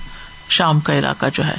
شام 0.48 0.80
کا 0.80 0.98
علاقہ 0.98 1.26
جو 1.34 1.46
ہے، 1.46 1.56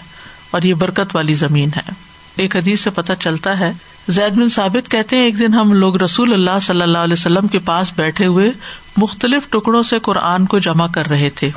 اور 0.52 0.62
یہ 0.62 0.74
برکت 0.74 1.15
والی 1.15 1.34
زمین 1.34 1.69
ہے۔ 1.76 1.91
ایک 2.36 2.56
حدیث 2.56 2.82
سے 2.82 2.89
پتہ 2.89 3.13
چلتا 3.19 3.60
ہے، 3.60 3.72
زید 4.08 4.32
بن 4.32 4.50
ثابت 4.50 4.91
کہتے 4.91 5.15
ہیں، 5.15 5.24
ایک 5.24 5.39
دن 5.39 5.54
ہم 5.54 5.74
لوگ 5.74 5.98
رسول 5.98 6.34
اللہ 6.34 6.60
صلی 6.62 6.82
اللہ 6.82 6.98
علیہ 6.98 7.13
وسلم 7.13 7.48
کے 7.48 7.60
پاس 7.60 7.93
بیٹھے 7.95 8.26
ہوئے 8.26 8.52
مختلف 8.98 9.50
ٹکڑوں 9.50 9.84
سے 9.84 10.00
قرآن 10.00 10.45
کو 10.45 10.60
جمع 10.60 10.88
کر 10.88 11.08
رہے 11.08 11.30
تھے۔ 11.30 11.50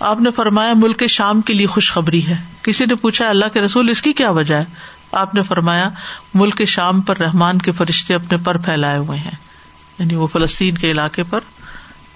آپ 0.00 0.20
نے 0.20 0.30
فرمایا 0.30 0.72
ملک 0.76 1.06
شام 1.06 1.40
کے 1.40 1.52
لیے 1.52 1.66
خوشخبری 1.66 2.26
ہے۔ 2.26 2.36
کسی 2.62 2.84
نے 2.84 2.94
پوچھا 2.94 3.28
اللہ 3.28 3.44
کے 3.52 3.60
رسول، 3.60 3.90
اس 3.90 4.02
کی 4.02 4.12
کیا 4.12 4.30
وجہ 4.30 4.54
ہے؟ 4.54 4.64
آپ 5.12 5.34
نے 5.34 5.42
فرمایا 5.42 5.90
ملک 6.34 6.64
شام 6.64 7.00
پر 7.00 7.16
رحمان 7.18 7.58
کے 7.58 7.72
فرشتے 7.72 8.14
اپنے 8.14 8.38
پر 8.44 8.58
پھیلائے 8.58 8.98
ہوئے 8.98 9.18
ہیں۔ 9.18 9.36
یعنی 9.98 10.14
وہ 10.14 10.26
فلسطین 10.26 10.74
کے 10.74 10.90
علاقے 10.90 11.22
پر۔ 11.22 11.40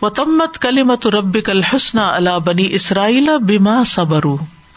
و 0.03 0.09
تمت 0.09 0.67
رب 1.07 1.37
کل 1.45 1.63
حسن 1.63 1.99
اللہ 1.99 2.39
بنی 2.39 2.69
اسرائیل 2.71 3.29
بیما 3.43 3.85
صبر 3.87 4.21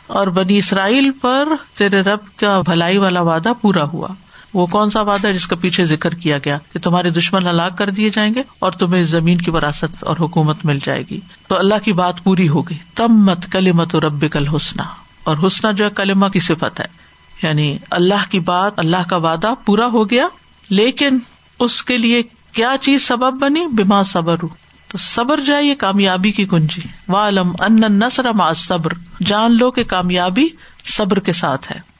اور 0.07 0.27
بنی 0.27 0.57
اسرائیل 0.57 1.11
پر 1.11 1.47
تیرے 1.77 2.01
رب 2.01 2.39
کا 2.39 2.61
بھلائی 2.61 2.97
والا 2.97 3.21
وعدہ 3.21 3.51
پورا 3.61 3.83
ہوا۔ 3.83 4.07
وہ 4.53 4.65
کون 4.65 4.89
سا 4.89 5.01
وعدہ 5.01 5.27
جس 5.27 5.47
کا 5.47 5.55
پیچھے 5.55 5.85
ذکر 5.85 6.13
کیا 6.13 6.37
گیا 6.37 6.57
کہ 6.73 6.79
تمہارے 6.79 7.09
دشمن 7.09 7.47
ہلاک 7.47 7.77
کر 7.77 7.89
دیے 7.89 8.09
جائیں 8.09 8.33
گے 8.35 8.43
اور 8.59 8.71
تمہیں 8.71 9.01
اس 9.01 9.07
زمین 9.07 9.37
کی 9.37 9.51
وراثت 9.51 10.03
اور 10.03 10.17
حکومت 10.19 10.65
مل 10.65 10.79
جائے 10.83 11.03
گی۔ 11.11 11.19
تو 11.47 11.57
اللہ 11.57 11.75
کی 11.83 11.93
بات 11.93 12.23
پوری 12.23 12.49
ہو 12.49 12.61
گئی۔ 12.61 12.77
تم 12.95 13.07
مت 13.07 13.51
کلی 13.51 13.71
مت 13.71 13.95
رب 13.95 14.31
کل 14.31 14.47
حسنا 14.47 14.83
اور 15.23 15.37
حسنا 15.47 15.71
جو 15.71 15.85
ہے 15.85 15.89
کلمہ 15.89 16.27
کی 16.27 16.39
صفت 16.39 16.79
ہے۔ 16.79 16.85
یعنی 17.43 17.77
اللہ 17.91 18.31
کی 18.31 18.39
بات، 18.39 18.79
اللہ 18.79 19.09
کا 19.09 19.15
وعدہ 19.15 19.53
پورا 19.65 19.87
ہو 19.87 20.09
گیا، 20.09 20.27
لیکن 20.69 21.19
اس 21.59 21.83
کے 21.83 21.97
لیے 21.97 22.23
کیا 22.53 22.75
چیز 22.81 23.07
سبب 23.07 23.41
بنی؟ 23.41 23.67
بیما 23.67 24.03
صبر 24.03 24.35
ہوں 24.43 24.49
تو 24.87 24.97
صبر 24.97 25.39
جائے 25.39 25.63
یہ 25.63 25.75
کامیابی 25.75 26.31
کی 26.31 26.45
کنجی۔ 26.45 26.81
والم 27.07 27.51
ان 27.59 27.75
نسر 27.75 28.31
ما 28.31 28.53
صبر 28.53 28.91
جان 29.25 29.57
لو 29.57 29.71
کہ 29.71 29.83
کامیابی 29.83 30.47
صبر 30.85 31.19
کے 31.19 31.33
ساتھ 31.33 31.71
ہے۔ 31.71 31.96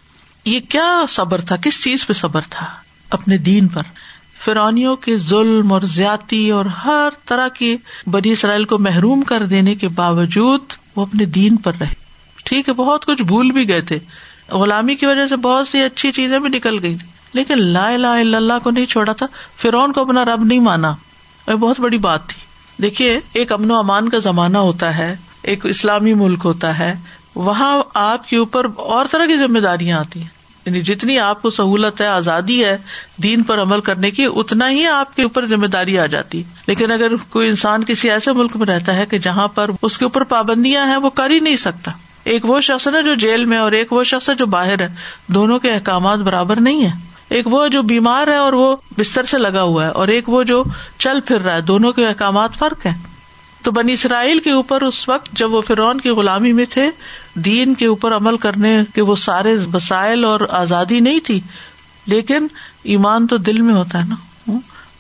یہ 0.48 0.60
کیا 0.60 1.06
صبر 1.10 1.42
تھا؟ 1.42 1.56
کس 1.56 1.84
چیز 1.84 2.08
پہ 2.08 2.14
صبر 2.14 2.42
تھا؟ 2.50 2.66
اپنے 3.10 3.38
دین 3.38 3.68
پر۔ 3.68 3.82
فرونیوں 4.46 4.96
کے 4.96 5.18
ظلم 5.18 5.74
اور 5.74 5.82
زیادتی 5.82 6.50
اور 6.50 6.66
ہر 6.66 7.10
طرح 7.26 7.48
کی 7.48 7.78
بڑی 8.12 8.32
اسرائیل 8.32 8.66
کو 8.66 8.80
محروم 8.80 9.22
کر 9.22 9.46
دینے 9.46 9.76
کے 9.76 9.88
باوجود 9.88 10.62
وہ 10.96 11.02
اپنے 11.02 11.26
دین 11.26 11.56
پر 11.56 11.72
رہے۔ 11.80 11.94
ٹھیک 12.46 12.70
ہے، 12.70 12.74
بہت 12.74 13.06
کچھ 13.06 13.22
بھول 13.24 13.52
بھی 13.52 13.68
گئے 13.68 13.82
تھے۔ 13.82 14.00
غلامی 14.52 14.96
کی 14.96 15.06
وجہ 15.06 15.28
سے 15.28 15.36
بہت 15.36 15.68
سی 15.68 15.82
اچھی 15.82 16.12
چیزیں 16.12 16.40
بھی 16.40 16.50
نکل 16.50 16.84
گئی 16.84 16.96
تھی 16.96 17.08
لیکن 17.34 17.58
لا 17.58 17.98
لا 17.98 18.14
اللہ 18.14 18.54
کو 18.64 18.72
نہیں 18.72 18.86
چھوڑا 18.86 19.14
تھا۔ 19.14 19.26
فرعون 19.58 19.94
کو 19.94 20.02
اپنا 20.02 20.26
رب 20.26 20.44
نہیں 20.44 20.60
مانا۔ 20.60 20.92
بہت 21.54 21.80
بڑی 21.80 21.98
بات 21.98 22.28
تھی۔ 22.28 22.42
دیکھیے، 22.82 23.20
ایک 23.34 23.52
امن 23.52 23.72
و 23.72 23.76
امان 23.76 24.10
کا 24.10 24.20
زمانہ 24.20 24.58
ہوتا 24.58 24.98
ہے، 24.98 25.16
ایک 25.42 25.66
اسلامی 25.66 26.14
ملک 26.14 26.40
ہوتا 26.44 26.80
ہے۔ 26.80 26.96
وہاں 27.36 27.84
آپ 27.94 28.30
کے 28.30 28.38
اوپر 28.38 28.68
اور 28.78 29.06
طرح 29.12 29.26
کی 29.26 29.38
ذمہ 29.38 29.60
داریاں 29.60 30.00
آتی 30.00 30.22
ہیں۔ 30.22 30.37
یعنی 30.68 30.82
جتنی 30.82 31.20
آپ 31.20 31.42
کو 31.42 31.50
سہولت 31.50 32.02
ہے، 32.02 32.08
آزادی 32.08 32.66
ہے 32.66 32.78
دین 33.24 33.44
پر 33.44 33.62
عمل 33.62 33.82
کرنے 33.82 34.12
کی، 34.12 34.26
اتنا 34.36 34.70
ہی 34.70 34.86
آپ 34.86 35.16
کے 35.16 35.24
اوپر 35.24 35.46
ذمہ 35.46 35.68
داری 35.68 36.00
آ 36.00 36.06
جاتی۔ 36.06 36.44
لیکن 36.68 36.92
اگر 36.92 37.16
کوئی 37.16 37.50
انسان 37.50 37.84
کسی 37.84 38.12
ایسے 38.12 38.34
ملک 38.34 38.56
میں 38.56 38.66
رہتا 38.66 38.96
ہے 38.96 39.06
کہ 39.06 39.18
جہاں 39.18 39.48
پر 39.48 39.72
اس 39.82 39.98
کے 39.98 40.06
اوپر 40.06 40.24
پابندیاں 40.24 40.88
ہیں، 40.88 40.98
وہ 40.98 41.10
کر 41.10 41.30
ہی 41.30 41.40
نہیں 41.40 41.56
سکتا۔ 41.56 41.92
ایک 42.24 42.46
وہ 42.46 42.60
شخص 42.60 42.88
ہے 42.88 43.04
جو 43.04 43.16
جیل 43.16 43.46
میں 43.46 43.58
اور 43.58 43.72
ایک 43.72 43.94
وہ 43.94 44.04
شخص 44.04 44.30
ہے 44.30 44.36
جو 44.36 44.46
باہر 44.46 44.82
ہے۔ 44.82 44.88
دونوں 45.28 45.60
کے 45.60 45.72
احکامات 45.72 46.20
برابر 46.20 46.60
نہیں 46.60 46.86
ہے 46.86 46.92
ایک 47.30 47.54
وہ 47.54 47.68
جو 47.68 47.82
بیمار 47.82 48.28
ہے 48.28 48.36
اور 48.36 48.54
وہ 48.54 48.76
بستر 48.98 49.24
سے 49.24 49.38
لگا 49.38 49.62
ہوا 49.62 49.84
ہے 49.84 49.90
اور 49.90 50.08
ایک 50.08 50.30
وہ 50.30 50.44
جو 50.44 50.64
چل 51.00 51.20
پھر 51.22 51.42
رہا 51.42 51.56
ہے۔ 51.56 51.62
دونوں 51.62 51.92
کے 51.92 52.08
احکامات 52.08 52.54
فرق 52.54 52.86
ہے 52.86 52.94
تو 53.64 53.72
بنی 53.72 53.94
اسرائیل 53.94 54.40
کے 54.40 54.52
اوپر 54.52 54.82
اس 54.82 55.10
وقت 55.10 55.30
جب 55.32 55.54
وہ 55.54 55.62
فرعون 55.62 56.02
کی 56.02 56.10
غلامی 56.10 56.54
میں 56.54 56.66
تھے 56.70 56.90
دین 57.46 57.74
کے 57.74 57.86
اوپر 57.86 58.16
عمل 58.16 58.38
کرنے 58.38 58.84
کے 58.96 59.02
وہ 59.02 59.16
سارے 59.16 59.58
وسائل 59.74 60.26
اور 60.26 60.40
آزادی 60.50 61.00
نہیں 61.00 61.20
تھی، 61.24 61.40
لیکن 62.06 62.48
ایمان 62.84 63.28
تو 63.28 63.38
دل 63.38 63.62
میں 63.62 63.74
ہوتا 63.74 64.00
ہے 64.00 64.10
نا۔ 64.10 64.16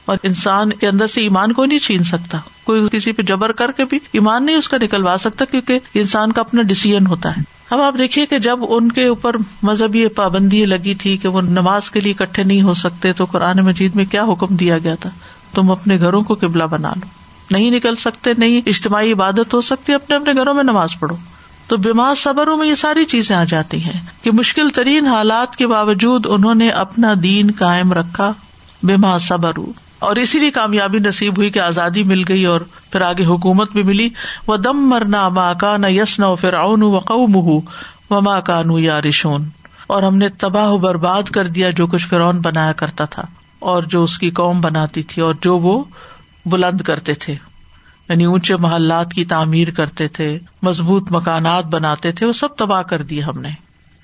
اور 0.06 0.17
انسان 0.23 0.73
کے 0.73 0.88
اندر 0.88 1.08
سے 1.08 1.21
ایمان 1.21 1.52
کو 1.52 1.65
نہیں 1.65 1.80
چھین 1.80 2.04
سکتا۔ 2.04 2.38
کوئی 2.63 2.88
کسی 2.91 3.12
پہ 3.12 3.21
جبر 3.21 3.52
کر 3.52 3.71
کے 3.71 3.86
بھی 3.86 4.00
ایمان 4.12 4.45
نہیں 4.45 4.56
اس 4.56 4.69
کا 4.69 4.78
نکلوا 4.82 5.15
سکتا 5.21 5.45
کیونکہ 5.45 5.80
انسان 5.93 6.32
کا 6.32 6.41
اپنا 6.41 6.62
ڈسیزن 6.62 7.08
ہوتا 7.08 7.38
ہے۔ 7.38 7.41
اب 7.69 7.82
آپ 7.82 7.95
دیکھیے 7.97 8.26
کہ 8.26 8.38
جب 8.38 8.60
ان 8.69 8.91
کے 8.91 9.08
اوپر 9.08 9.36
مذہبی 9.63 10.08
پابندی 10.08 10.65
لگی 10.65 10.95
تھی 10.95 11.17
کہ 11.17 11.28
وہ 11.28 11.41
نماز 11.41 11.91
کے 11.91 12.00
لیے 12.00 12.13
اکٹھے 12.19 12.43
نہیں 12.43 12.62
ہو 12.62 12.73
سکتے، 12.73 13.13
تو 13.13 13.26
قرآن 13.26 13.58
مجید 13.58 13.95
میں 13.95 14.06
کیا 14.06 14.23
حکم 14.23 14.56
دیا 14.56 14.78
گیا 14.78 14.95
تھا؟ 14.95 15.10
تم 15.54 15.71
اپنے 15.71 16.00
گھروں 16.00 16.21
کو 16.21 16.34
قبلہ 16.34 16.63
بنا 16.63 16.93
لو۔ 16.95 17.08
نہیں 17.52 17.71
نکل 17.71 17.95
سکتے، 17.95 18.32
نہیں 18.38 18.62
اجتماعی 18.65 19.12
عبادت 19.12 19.54
ہو 19.54 19.62
سکتی، 19.62 19.93
اپنے 19.93 20.15
اپنے 20.15 20.34
گھروں 20.34 20.54
میں 20.54 20.63
نماز 20.63 20.89
پڑھو۔ 21.00 21.15
تو 21.67 21.77
بیما 21.77 22.13
صبروں 22.17 22.58
میں 22.58 22.67
یہ 22.67 22.75
ساری 22.75 23.06
چیزیں 23.06 23.36
آ 23.36 23.43
جاتی 23.43 23.84
ہیں 23.84 23.99
کہ 24.21 24.32
مشکل 24.32 24.69
ترین 24.69 25.08
حالات 25.08 25.56
کے 25.56 25.67
باوجود 25.67 26.25
انہوں 26.30 26.56
نے 26.56 26.69
اپنا 26.69 27.13
دین 27.23 27.51
قائم 27.60 27.93
رکھا 27.93 28.34
بیما 28.84 29.17
صبر 29.17 29.51
اور 29.99 30.15
اسی 30.15 30.39
لیے 30.39 30.51
کامیابی 30.51 30.99
نصیب 30.99 31.38
ہوئی 31.38 31.49
کہ 31.49 31.60
آزادی 31.60 32.03
مل 32.03 32.23
گئی 32.30 32.45
اور 32.45 32.62
پھر 32.91 33.01
آگے 33.01 33.25
حکومت 33.25 33.71
بھی 33.71 33.84
ملی۔ 33.84 34.10
وہ 34.47 34.58
دم 34.58 34.77
مرنا 34.77 35.30
ماں 35.30 35.53
کا 35.53 35.77
نہ 35.77 35.88
یس 35.88 36.19
نہ 36.19 36.25
پھر 36.41 36.53
و 36.53 36.99
قوم 36.99 37.36
و 37.36 38.21
ماں 38.21 38.41
کانو 38.41 38.80
یا 38.80 39.01
رشون 39.01 39.49
اور 39.88 40.03
ہم 40.03 40.17
نے 40.17 40.30
تباہ 40.30 40.69
و 40.69 40.77
برباد 40.77 41.23
کر 41.23 41.47
دیا 41.47 41.69
جو 41.69 41.88
کچھ 41.88 42.08
فرعون 42.08 42.39
بنایا 42.39 42.71
کرتا 42.71 43.06
تھا 43.06 43.23
اور 43.60 43.84
جو 43.84 44.03
اس 44.03 44.17
کی 44.17 44.30
قوم 44.30 44.62
بناتی 44.62 45.03
تھی 45.03 45.21
اور 45.21 45.36
جو 45.41 45.58
وہ 45.58 45.84
بلند 46.45 46.82
کرتے 46.82 47.13
تھے۔ 47.13 47.36
یعنی 48.10 48.26
اونچے 48.26 48.58
محلات 48.58 49.13
کی 49.13 49.26
تعمیر 49.26 49.70
کرتے 49.70 50.08
تھے، 50.08 50.39
مضبوط 50.62 51.12
مکانات 51.12 51.65
بناتے 51.65 52.12
تھے، 52.12 52.26
وہ 52.26 52.32
سب 52.32 52.56
تباہ 52.56 52.82
کر 52.82 53.04
دیے 53.04 53.22
ہم 53.22 53.39
نے۔ 53.39 53.50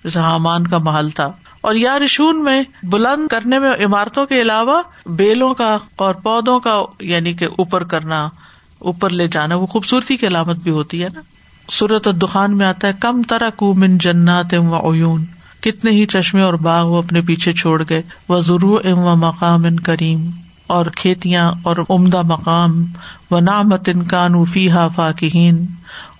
جیسے 0.03 0.19
حامان 0.19 0.67
کا 0.67 0.77
محل 0.77 1.09
تھا۔ 1.09 1.31
اور 1.61 1.75
یا 1.75 1.99
رشون 1.99 2.43
میں 2.43 2.63
بلند 2.83 3.27
کرنے 3.27 3.59
میں 3.59 3.73
عمارتوں 3.85 4.25
کے 4.25 4.41
علاوہ 4.41 4.81
بیلوں 5.05 5.53
کا 5.53 5.77
اور 5.95 6.15
پودوں 6.15 6.59
کا 6.59 6.81
یعنی 6.99 7.33
کہ 7.33 7.45
اوپر 7.45 7.83
کرنا، 7.83 8.29
اوپر 8.79 9.09
لے 9.09 9.27
جانا، 9.27 9.55
وہ 9.55 9.67
خوبصورتی 9.67 10.17
کی 10.17 10.27
علامت 10.27 10.55
بھی 10.55 10.71
ہوتی 10.71 11.03
ہے 11.03 11.09
نا۔ 11.13 11.21
سورت 11.71 12.07
الدخان 12.07 12.57
میں 12.57 12.65
آتا 12.65 12.87
ہے، 12.87 12.93
کم 12.99 13.23
طرح 13.23 13.49
کو 13.49 13.73
من 13.73 13.97
جنات 13.97 14.53
و 14.53 14.93
عیون۔ 14.93 15.25
کتنے 15.61 15.91
ہی 15.91 16.05
چشمے 16.05 16.41
اور 16.41 16.53
باغ 16.53 16.87
وہ 16.87 16.97
اپنے 16.97 17.21
پیچھے 17.21 17.53
چھوڑ 17.53 17.83
گئے۔ 17.89 18.01
وہ 18.29 18.39
ضرور 18.39 18.79
ام 18.85 18.99
و 18.99 19.15
مقام 19.15 19.65
ان 19.65 19.79
کریم۔ 19.79 20.29
اور 20.67 20.85
کھیتیاں 20.85 21.51
اور 21.63 21.77
عمدہ 21.89 22.21
مقام 22.21 22.85
و 23.31 23.39
نامت 23.39 23.89
ان 23.89 24.45
فی 24.45 24.71
ہا 24.71 24.87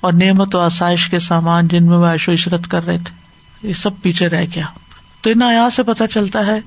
اور 0.01 0.13
نعمت 0.13 0.55
و 0.55 0.59
آسائش 0.59 1.09
کے 1.09 1.19
سامان 1.19 1.67
جن 1.67 1.85
میں 1.85 1.97
وہ 1.97 2.05
عیش 2.05 2.29
و 2.29 2.31
عشرت 2.31 2.67
کر 2.67 2.85
رہے 2.85 2.97
تھے۔ 2.97 3.23
یہ 3.67 3.73
سب 3.73 3.89
پیچھے 4.01 4.27
رہ 4.27 4.45
گیا۔ 4.55 4.65
تو 5.21 5.29
ان 5.29 5.41
آیا 5.41 5.69
سے 5.69 5.83
پتہ 5.83 6.03
چلتا 6.11 6.45
ہے 6.45 6.59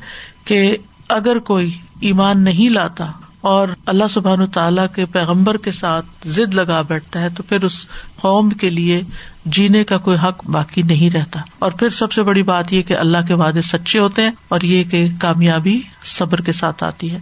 کہ 0.45 0.77
اگر 1.09 1.39
کوئی 1.39 1.79
ایمان 2.01 2.41
نہیں 2.41 2.69
لاتا 2.69 3.07
اور 3.41 3.69
اللہ 3.87 4.05
سبحان 4.11 4.47
تعالیٰ 4.47 4.87
کے 4.95 5.07
پیغمبر 5.07 5.57
کے 5.57 5.73
ساتھ 5.73 6.07
ضد 6.27 6.55
لگا 6.55 6.83
بیٹھتا 6.83 7.21
ہے، 7.21 7.29
تو 7.29 7.43
پھر 7.43 7.65
اس 7.65 7.87
قوم 8.21 8.49
کے 8.51 8.71
لیے 8.71 9.03
جینے 9.45 9.85
کا 9.85 9.99
کوئی 9.99 10.19
حق 10.23 10.47
باقی 10.47 10.83
نہیں 10.83 11.11
رہتا۔ 11.11 11.41
اور 11.59 11.73
پھر 11.73 11.91
سب 11.91 12.13
سے 12.13 12.23
بڑی 12.23 12.43
بات 12.43 12.73
یہ 12.73 12.83
کہ 12.83 12.97
اللہ 12.97 13.19
کے 13.29 13.35
وعدے 13.35 13.63
سچے 13.63 13.99
ہوتے 13.99 14.23
ہیں 14.23 14.31
اور 14.49 14.61
یہ 14.61 14.85
کہ 14.85 15.09
کامیابی 15.21 15.81
صبر 16.05 16.41
کے 16.41 16.53
ساتھ 16.53 16.85
آتی 16.85 17.13
ہے۔ 17.13 17.19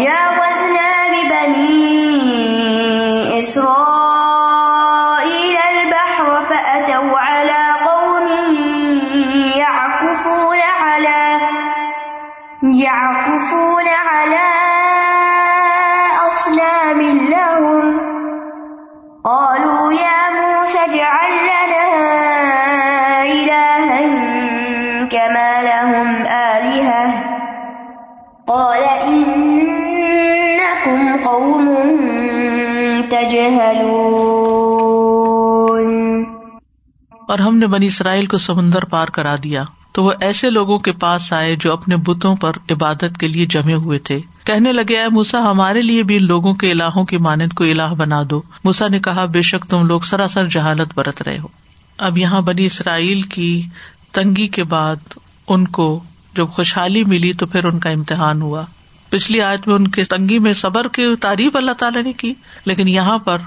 يعكفون 0.00 0.76
اور 37.28 37.38
ہم 37.38 37.56
نے 37.56 37.66
بنی 37.66 37.86
اسرائیل 37.86 38.26
کو 38.26 38.38
سمندر 38.38 38.84
پار 38.84 39.08
کرا 39.08 39.36
دیا۔ 39.42 39.64
تو 39.92 40.04
وہ 40.04 40.12
ایسے 40.20 40.50
لوگوں 40.50 40.78
کے 40.78 40.92
پاس 40.92 41.32
آئے 41.32 41.56
جو 41.56 41.72
اپنے 41.72 41.96
بتوں 41.96 42.36
پر 42.36 42.52
عبادت 42.70 43.18
کے 43.20 43.28
لیے 43.28 43.46
جمے 43.46 43.74
ہوئے 43.74 43.98
تھے۔ 43.98 44.18
کہنے 44.44 44.72
لگے، 44.72 44.96
اے 44.96 45.08
موسا 45.08 45.50
ہمارے 45.50 45.80
لیے 45.80 46.02
بھی 46.02 46.16
ان 46.16 46.24
لوگوں 46.24 46.54
کے 46.54 46.70
الہوں 46.70 47.04
کی 47.04 47.16
مانند 47.16 47.52
کو 47.52 47.64
الہ 47.64 47.94
بنا 47.98 48.22
دو۔ 48.30 48.42
موسا 48.64 48.88
نے 48.88 49.00
کہا، 49.00 49.24
بے 49.24 49.42
شک 49.42 49.70
تم 49.70 49.86
لوگ 49.86 50.00
سراسر 50.00 50.48
جہالت 50.48 50.88
برت 50.94 51.22
رہے 51.22 51.38
ہو۔ 51.38 51.46
اب 51.98 52.18
یہاں 52.18 52.40
بنی 52.40 52.66
اسرائیل 52.66 53.22
کی 53.22 53.62
تنگی 54.12 54.48
کے 54.48 54.64
بعد 54.64 54.96
ان 55.48 55.68
کو 55.68 56.02
جب 56.36 56.48
خوشحالی 56.48 57.04
ملی 57.04 57.32
تو 57.32 57.46
پھر 57.46 57.64
ان 57.64 57.78
کا 57.78 57.90
امتحان 57.90 58.42
ہوا۔ 58.42 58.62
پچھلی 59.16 59.40
آیت 59.40 59.66
میں 59.66 59.74
ان 59.74 59.88
کے 59.88 60.04
تنگی 60.04 60.38
میں 60.38 60.54
صبر 60.54 60.88
کی 60.88 61.16
تعریف 61.20 61.56
اللہ 61.56 61.72
تعالیٰ 61.72 62.02
نے 62.02 62.12
کی، 62.12 62.34
لیکن 62.64 62.88
یہاں 62.88 63.18
پر 63.18 63.38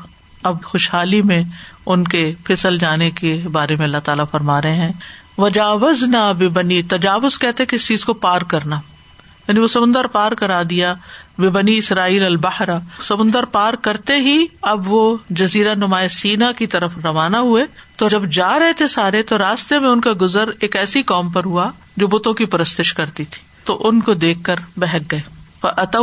اب 0.43 0.63
خوشحالی 0.63 1.21
میں 1.21 1.43
ان 1.85 2.03
کے 2.03 2.33
پھسل 2.43 2.77
جانے 2.77 3.11
کے 3.11 3.41
بارے 3.51 3.75
میں 3.75 3.83
اللہ 3.83 3.97
تعالیٰ 3.97 4.25
فرما 4.31 4.61
رہے 4.61 4.75
ہیں۔ 4.75 4.91
وجاوز 5.37 6.03
نہ 6.03 6.33
بے 6.37 6.47
بنی 6.47 6.81
تجاوز 6.81 7.39
کہتے 7.39 7.65
کس 7.65 7.87
چیز 7.87 8.05
کو 8.05 8.13
پار 8.13 8.41
کرنا۔ 8.41 8.75
یعنی 9.47 9.59
وہ 9.59 9.67
سمندر 9.67 10.07
پار 10.07 10.31
کرا 10.31 10.61
دیا 10.69 10.93
بے 11.37 11.49
بنی 11.49 11.77
اسرائیل 11.77 12.23
البہرا 12.23 12.79
سمندر 13.03 13.45
پار 13.45 13.73
کرتے 13.73 14.15
ہی 14.15 14.45
اب 14.61 14.91
وہ 14.91 15.17
جزیرہ 15.29 15.75
نمایاں 15.75 16.07
سینا 16.07 16.51
کی 16.51 16.67
طرف 16.67 16.97
روانہ 17.03 17.37
ہوئے۔ 17.37 17.65
تو 17.95 18.07
جب 18.07 18.25
جا 18.25 18.59
رہے 18.59 18.73
تھے 18.73 18.87
سارے، 18.87 19.23
تو 19.23 19.37
راستے 19.37 19.79
میں 19.79 19.89
ان 19.89 20.01
کا 20.01 20.11
گزر 20.21 20.47
ایک 20.59 20.75
ایسی 20.75 21.03
قوم 21.03 21.31
پر 21.31 21.45
ہوا 21.45 21.71
جو 21.97 22.07
بتوں 22.07 22.33
کی 22.33 22.45
پرستش 22.45 22.93
کرتی 22.93 23.25
تھی۔ 23.25 23.41
تو 23.63 23.87
ان 23.87 23.99
کو 23.99 24.13
دیکھ 24.13 24.43
کر 24.43 24.55
بہک 24.77 25.11
گئے۔ 25.11 25.38
ات 25.63 25.97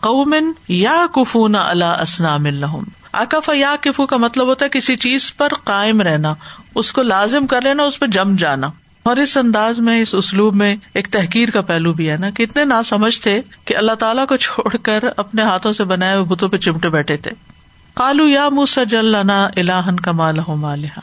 قومن 0.00 0.52
یا 0.68 1.06
کفون 1.14 1.56
اللہ 1.56 1.84
اسلام 1.84 2.44
الحم 2.44 2.84
اکف 3.12 3.50
یا 3.54 3.74
کفو 3.80 4.06
کا 4.06 4.16
مطلب 4.16 4.46
ہوتا 4.46 4.64
ہے 4.64 4.70
کسی 4.70 4.96
چیز 4.96 5.36
پر 5.36 5.48
قائم 5.64 6.00
رہنا، 6.00 6.34
اس 6.74 6.92
کو 6.92 7.02
لازم 7.02 7.46
کر 7.46 7.60
لینا، 7.62 7.82
اس 7.82 7.98
پہ 7.98 8.06
جم 8.06 8.36
جانا۔ 8.36 8.70
اور 9.02 9.16
اس 9.16 9.36
انداز 9.36 9.78
میں، 9.78 10.02
اس 10.02 10.14
اسلوب 10.14 10.54
میں 10.54 10.76
ایک 10.94 11.08
تحقیر 11.08 11.50
کا 11.50 11.60
پہلو 11.60 11.92
بھی 11.92 12.10
ہے 12.10 12.16
نا، 12.16 12.30
کہ 12.30 12.42
اتنے 12.42 12.64
نہ 12.64 12.74
سمجھ 12.84 13.20
تھے 13.20 13.42
کہ 13.64 13.76
اللہ 13.76 13.92
تعالیٰ 13.92 14.26
کو 14.26 14.36
چھوڑ 14.44 14.76
کر 14.76 15.04
اپنے 15.16 15.42
ہاتھوں 15.42 15.72
سے 15.72 15.84
بنائے 15.84 16.14
ہوئے 16.14 16.24
بتوں 16.24 16.48
پہ 16.48 16.56
چمٹے 16.56 16.88
بیٹھے 16.88 17.16
تھے۔ 17.16 17.30
کالو 17.94 18.28
یا 18.28 18.48
موسا 18.48 18.84
جلنا 18.84 19.48
الہن 19.56 20.00
کا 20.00 20.12
مال 20.12 20.38
مالحا 20.48 21.00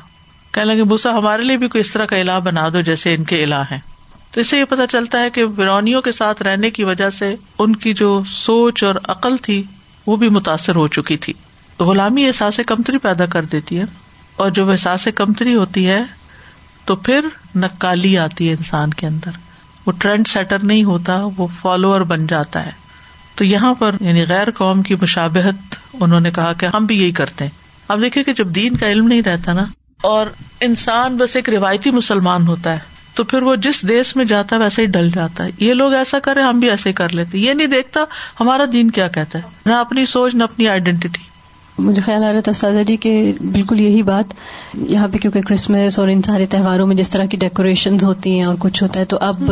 کہنے 0.52 0.74
لگے 0.74 0.84
موسا 0.84 1.18
ہمارے 1.18 1.42
لیے 1.42 1.58
بھی 1.58 1.68
کوئی 1.68 1.80
اس 1.82 1.92
طرح 1.92 2.06
کا 2.06 2.16
الہ 2.16 2.40
بنا 2.44 2.70
دو 2.74 2.82
جیسے 2.82 3.14
ان 3.14 3.24
کے 3.24 3.44
الہ 3.44 3.62
ہیں۔ 3.72 3.80
تو 4.32 4.42
اس 4.42 4.48
سے 4.48 4.60
یہ 4.60 4.66
پتا 4.66 4.88
چلتا 4.88 5.22
ہے 5.22 5.30
کہ 5.30 5.46
فرونیوں 5.56 6.02
کے 6.02 6.12
ساتھ 6.12 6.42
رہنے 6.42 6.70
کی 6.70 6.84
وجہ 6.84 7.10
سے 7.10 7.36
ان 7.60 7.76
کی 7.76 7.94
جو 7.94 8.22
سوچ 8.28 8.84
اور 8.84 8.96
عقل 9.04 9.38
تھی، 9.38 9.64
وہ 10.08 10.16
بھی 10.16 10.30
متاثر 10.30 10.76
ہو 10.76 10.88
چکی 10.88 11.18
تھی۔ 11.18 11.34
غلامی 11.80 12.26
احساس 12.26 12.60
کمتری 12.68 12.98
پیدا 12.98 13.26
کر 13.26 13.46
دیتی 13.46 13.80
ہے 13.80 13.84
اور 14.36 14.50
جب 14.50 14.70
احساس 14.70 15.08
کمتری 15.16 15.56
ہوتی 15.56 15.88
ہے، 15.88 16.04
تو 16.86 16.96
پھر 16.96 17.28
نکالی 17.56 18.18
آتی 18.18 18.48
ہے 18.50 18.54
انسان 18.54 18.90
کے 18.90 19.08
اندر۔ 19.08 19.32
وہ 19.86 19.92
ٹرینڈ 19.92 20.28
سیٹر 20.28 20.64
نہیں 20.64 20.84
ہوتا، 20.84 21.20
وہ 21.38 21.48
فالوور 21.62 22.02
بن 22.02 22.28
جاتا 22.28 22.66
ہے۔ 22.66 22.72
تو 23.36 23.46
یہاں 23.46 23.74
پر 23.74 23.96
یعنی 24.02 24.24
غیر 24.28 24.52
قوم 24.52 24.82
کی 24.82 24.96
مشابہت، 24.96 25.76
انہوں 25.94 26.20
نے 26.20 26.32
کہا 26.32 26.54
کہ 26.54 26.66
ہم 26.66 26.86
بھی 26.86 26.98
یہی 27.02 27.12
کرتے 27.12 27.44
ہیں۔ 27.44 27.52
اب 27.88 28.02
دیکھے 28.02 28.24
کہ 28.24 28.34
جب 28.34 28.48
دین 28.48 28.76
کا 28.76 28.90
علم 28.90 29.08
نہیں 29.08 29.22
رہتا 29.22 29.54
نا، 29.54 29.64
اور 30.04 30.28
انسان 30.60 31.18
بس 31.18 31.36
ایک 31.36 31.50
روایتی 31.50 31.92
مسلمان 31.92 32.48
ہوتا 32.48 32.74
ہے 32.74 32.97
تو 33.18 33.24
پھر 33.24 33.42
وہ 33.42 33.56
جس 33.56 33.88
دیش 33.88 34.16
میں 34.16 34.26
جاتا 34.26 34.56
ہے 34.56 34.62
ویسے 34.62 34.82
ہی 34.82 34.88
ڈل 34.88 35.10
جاتا 35.10 35.44
ہے۔ 35.44 35.50
یہ 35.60 35.74
لوگ 35.74 35.94
ایسا 35.94 36.20
کرے 36.20 36.42
ہم 36.42 36.60
بھی 36.60 36.70
ایسے 36.70 36.94
کر 36.94 37.10
لیتے۔ 37.10 37.38
یہ 37.38 37.54
نہیں 37.54 37.68
دیکھتا 37.68 38.00
ہمارا 38.40 38.64
دین 38.72 38.92
کیا 38.92 39.08
کہتا 39.08 39.40
ہے۔ 39.40 39.44
نہ 39.66 39.74
اپنی 39.74 40.06
سوچ، 40.06 40.36
نہ 40.36 40.44
اپنی 40.44 40.68
آئیڈینٹی 40.68 41.08
مجھے 41.78 42.02
خیال 42.02 42.24
آ 42.24 42.34
رہا 42.34 42.40
تھا 42.40 42.54
سادہ 42.54 42.84
جی 42.88 42.98
کہ 42.98 43.34
بالکل 43.52 43.82
یہی 43.82 44.02
بات 44.02 44.26
یہاں 44.74 45.08
پہ 45.08 45.18
کیونکہ 45.18 45.42
کرسمس 45.42 46.00
اور 46.00 46.08
ان 46.08 46.22
سارے 46.22 46.46
تہواروں 46.46 46.88
میں 46.88 46.96
جس 46.96 47.10
طرح 47.10 47.26
کی 47.26 47.38
ڈیکوریشن 47.38 47.98
ہوتی 48.04 48.36
ہیں 48.36 48.44
اور 48.44 48.56
کچھ 48.60 48.84
ہوتا 48.84 49.00
ہے 49.00 49.06
تو 49.06 49.18
اب 49.22 49.52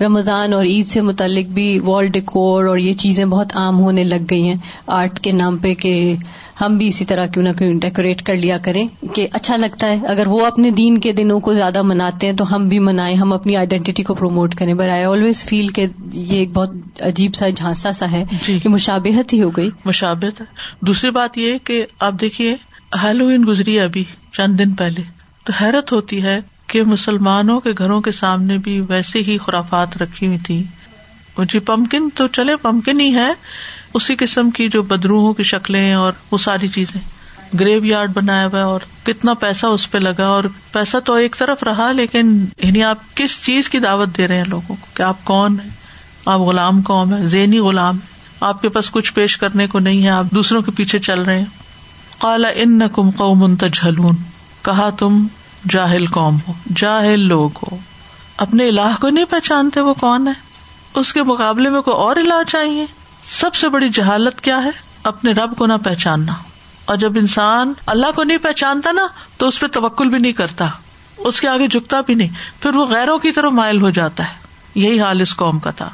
رمضان 0.00 0.52
اور 0.52 0.64
عید 0.64 0.86
سے 0.86 1.00
متعلق 1.00 1.48
بھی 1.48 1.78
وال 1.78 2.06
ڈیکور 2.06 2.64
اور 2.64 2.78
یہ 2.78 2.92
چیزیں 2.92 3.24
بہت 3.24 3.56
عام 3.56 3.78
ہونے 3.78 4.04
لگ 4.04 4.24
گئی 4.30 4.48
ہیں۔ 4.48 4.54
آرٹ 4.86 5.20
کے 5.20 5.32
نام 5.32 5.58
پہ 5.58 5.74
کہ 5.74 6.14
ہم 6.60 6.78
بھی 6.78 6.86
اسی 6.86 7.04
طرح 7.04 7.26
کیوں 7.26 7.44
نہ 7.44 7.48
کیوں 7.58 7.80
ڈیکوریٹ 7.80 8.22
کر 8.22 8.36
لیا 8.36 8.58
کریں 8.58 8.88
کہ 9.14 9.26
اچھا 9.32 9.56
لگتا 9.56 9.86
ہے۔ 9.86 9.98
اگر 10.06 10.26
وہ 10.26 10.46
اپنے 10.46 10.70
دین 10.70 10.98
کے 10.98 11.12
دنوں 11.12 11.40
کو 11.40 11.54
زیادہ 11.54 11.82
مناتے 11.82 12.26
ہیں 12.26 12.34
تو 12.34 12.54
ہم 12.54 12.68
بھی 12.68 12.78
منائیں 12.78 13.16
ہم 13.16 13.32
اپنی 13.32 13.56
آئیڈینٹی 13.56 14.02
کو 14.02 14.14
پروموٹ 14.14 14.54
کریں۔ 14.54 14.74
بٹ 14.74 14.88
آئی 14.88 15.04
آلویز 15.04 15.44
فیل 15.44 15.68
کہ 15.68 15.86
یہ 16.12 16.38
ایک 16.38 16.52
بہت 16.52 16.70
عجیب 17.00 17.34
سا 17.34 17.48
جھانسا 17.48 17.92
سا 17.92 18.10
ہے 18.10 18.24
جی۔ 18.46 18.58
کہ 18.62 18.68
مشابہت 18.68 19.32
ہی 19.32 19.42
ہو 19.42 19.50
گئی۔ 19.50 19.70
مشابت 19.84 20.42
دوسری 20.80 21.10
بات 21.10 21.38
یہ 21.38 21.45
کہ 21.64 21.86
آپ 22.00 22.12
دیکھیے 22.20 22.56
ہیلوئن 23.02 23.44
گزری 23.48 23.80
ابھی 23.80 24.04
چند 24.32 24.58
دن 24.58 24.74
پہلے۔ 24.74 25.02
تو 25.44 25.52
حیرت 25.60 25.92
ہوتی 25.92 26.22
ہے 26.22 26.40
کہ 26.66 26.82
مسلمانوں 26.82 27.60
کے 27.60 27.70
گھروں 27.78 28.00
کے 28.00 28.12
سامنے 28.12 28.58
بھی 28.58 28.80
ویسے 28.80 29.18
ہی 29.18 29.38
خرافات 29.38 29.96
رکھی 29.96 30.26
ہوئی 30.26 30.38
تھی 30.38 30.64
جی 31.38 31.58
پمکن 31.58 32.08
تو 32.14 32.28
چلے 32.28 32.56
پمکن 32.56 33.00
ہی 33.00 33.14
ہے۔ 33.14 33.32
اسی 33.94 34.16
قسم 34.16 34.50
کی 34.50 34.68
جو 34.68 34.82
بدروہوں 34.82 35.34
کی 35.34 35.42
شکلیں 35.42 35.94
اور 35.94 36.12
وہ 36.30 36.38
ساری 36.38 36.68
چیزیں۔ 36.68 37.00
گریو 37.60 37.84
یارڈ 37.84 38.12
بنایا 38.14 38.46
ہوا 38.46 38.62
اور 38.62 38.80
کتنا 39.04 39.34
پیسہ 39.34 39.66
اس 39.66 39.90
پہ 39.90 39.98
لگا 39.98 40.26
اور 40.26 40.44
پیسہ 40.72 40.96
تو 41.04 41.14
ایک 41.14 41.36
طرف 41.38 41.62
رہا، 41.62 41.92
لیکن 41.92 42.44
یعنی 42.62 42.84
آپ 42.84 43.16
کس 43.16 43.42
چیز 43.42 43.70
کی 43.70 43.78
دعوت 43.78 44.16
دے 44.16 44.28
رہے 44.28 44.36
ہیں 44.36 44.44
لوگوں 44.46 44.76
کو؟ 44.80 44.86
کہ 44.94 45.02
آپ 45.02 45.24
کون 45.24 45.56
ہیں؟ 45.64 45.70
آپ 46.26 46.40
غلام 46.40 46.82
قوم 46.82 47.14
ہے 47.14 47.26
ذہنی 47.26 47.58
غلام 47.58 47.96
ہے 47.96 48.15
آپ 48.40 48.62
کے 48.62 48.68
پاس 48.68 48.90
کچھ 48.90 49.12
پیش 49.12 49.36
کرنے 49.36 49.66
کو 49.66 49.78
نہیں 49.78 50.04
ہے، 50.04 50.10
آپ 50.10 50.24
دوسروں 50.24 50.62
کے 50.62 50.70
پیچھے 50.70 50.98
چل 50.98 51.22
رہے 51.22 51.38
ہیں۔ 51.38 51.46
کالا 52.18 52.48
ان 52.48 52.88
کم 52.88 53.10
قوم 53.10 53.56
تجھلون 53.56 54.16
کہا، 54.62 54.90
تم 54.90 55.26
جاہل 55.70 56.06
قوم 56.06 56.38
ہو، 56.48 56.52
جاہل 56.76 57.20
لوگ 57.20 57.50
ہو۔ 57.56 57.76
اپنے 58.36 58.68
الہ 58.68 58.96
کو 59.00 59.08
نہیں 59.08 59.24
پہچانتے 59.24 59.80
وہ 59.80 59.94
کون 59.94 60.28
ہے؟ 60.28 60.32
اس 60.94 61.12
کے 61.12 61.22
مقابلے 61.22 61.70
میں 61.70 61.80
کوئی 61.80 61.96
اور 61.96 62.16
الہ 62.16 62.42
چاہیے؟ 62.48 62.86
سب 63.30 63.54
سے 63.54 63.68
بڑی 63.68 63.88
جہالت 63.88 64.40
کیا 64.40 64.64
ہے؟ 64.64 64.70
اپنے 65.02 65.32
رب 65.32 65.56
کو 65.56 65.66
نہ 65.66 65.72
پہچاننا۔ 65.84 66.32
اور 66.84 66.96
جب 66.96 67.12
انسان 67.14 67.72
اللہ 67.86 68.06
کو 68.14 68.24
نہیں 68.24 68.38
پہچانتا 68.38 68.92
نا، 68.92 69.06
تو 69.36 69.46
اس 69.46 69.60
پہ 69.60 69.66
توکل 69.66 70.08
بھی 70.08 70.18
نہیں 70.18 70.32
کرتا۔ 70.32 70.66
اس 71.16 71.40
کے 71.40 71.48
آگے 71.48 71.66
جھکتا 71.66 72.00
بھی 72.00 72.14
نہیں۔ 72.14 72.62
پھر 72.62 72.74
وہ 72.74 72.86
غیروں 72.86 73.18
کی 73.18 73.32
طرف 73.32 73.52
مائل 73.52 73.80
ہو 73.80 73.90
جاتا 73.90 74.28
ہے۔ 74.28 74.34
یہی 74.74 75.00
حال 75.00 75.20
اس 75.20 75.36
قوم 75.36 75.58
کا 75.58 75.70
تھا۔ 75.70 75.90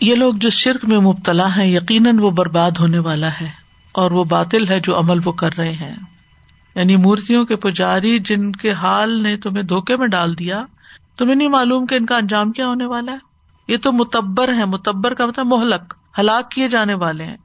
یہ 0.00 0.14
لوگ 0.14 0.32
جس 0.34 0.52
شرک 0.52 0.84
میں 0.84 0.98
مبتلا 0.98 1.56
ہے 1.56 1.66
یقیناً 1.66 2.18
وہ 2.18 2.30
برباد 2.30 2.70
ہونے 2.80 2.98
والا 2.98 3.28
ہے 3.28 3.50
اور 3.92 4.10
وہ 4.10 4.24
باطل 4.24 4.68
ہے 4.68 4.80
جو 4.80 4.98
عمل 4.98 5.18
وہ 5.24 5.32
کر 5.32 5.50
رہے 5.58 5.72
ہیں۔ 5.72 5.96
یعنی 6.74 6.96
مورتیوں 6.96 7.44
کے 7.44 7.56
پجاری 7.56 8.18
جن 8.18 8.52
کے 8.52 8.72
حال 8.72 9.22
نے 9.22 9.36
تمہیں 9.36 9.62
دھوکے 9.62 9.96
میں 9.96 10.06
ڈال 10.06 10.38
دیا، 10.38 10.64
تمہیں 11.18 11.34
نہیں 11.34 11.48
معلوم 11.48 11.86
کہ 11.86 11.94
ان 11.94 12.06
کا 12.06 12.16
انجام 12.16 12.52
کیا 12.52 12.66
ہونے 12.66 12.86
والا 12.86 13.12
ہے۔ 13.12 13.18
یہ 13.68 13.76
تو 13.82 13.92
متبر 13.92 14.48
ہے 14.48 14.64
متبر 14.64 15.14
کا 15.14 15.26
مطلب 15.26 15.46
مہلک، 15.46 15.94
ہلاک 16.18 16.50
کیے 16.50 16.68
جانے 16.68 16.94
والے 16.94 17.24
ہیں۔ 17.24 17.36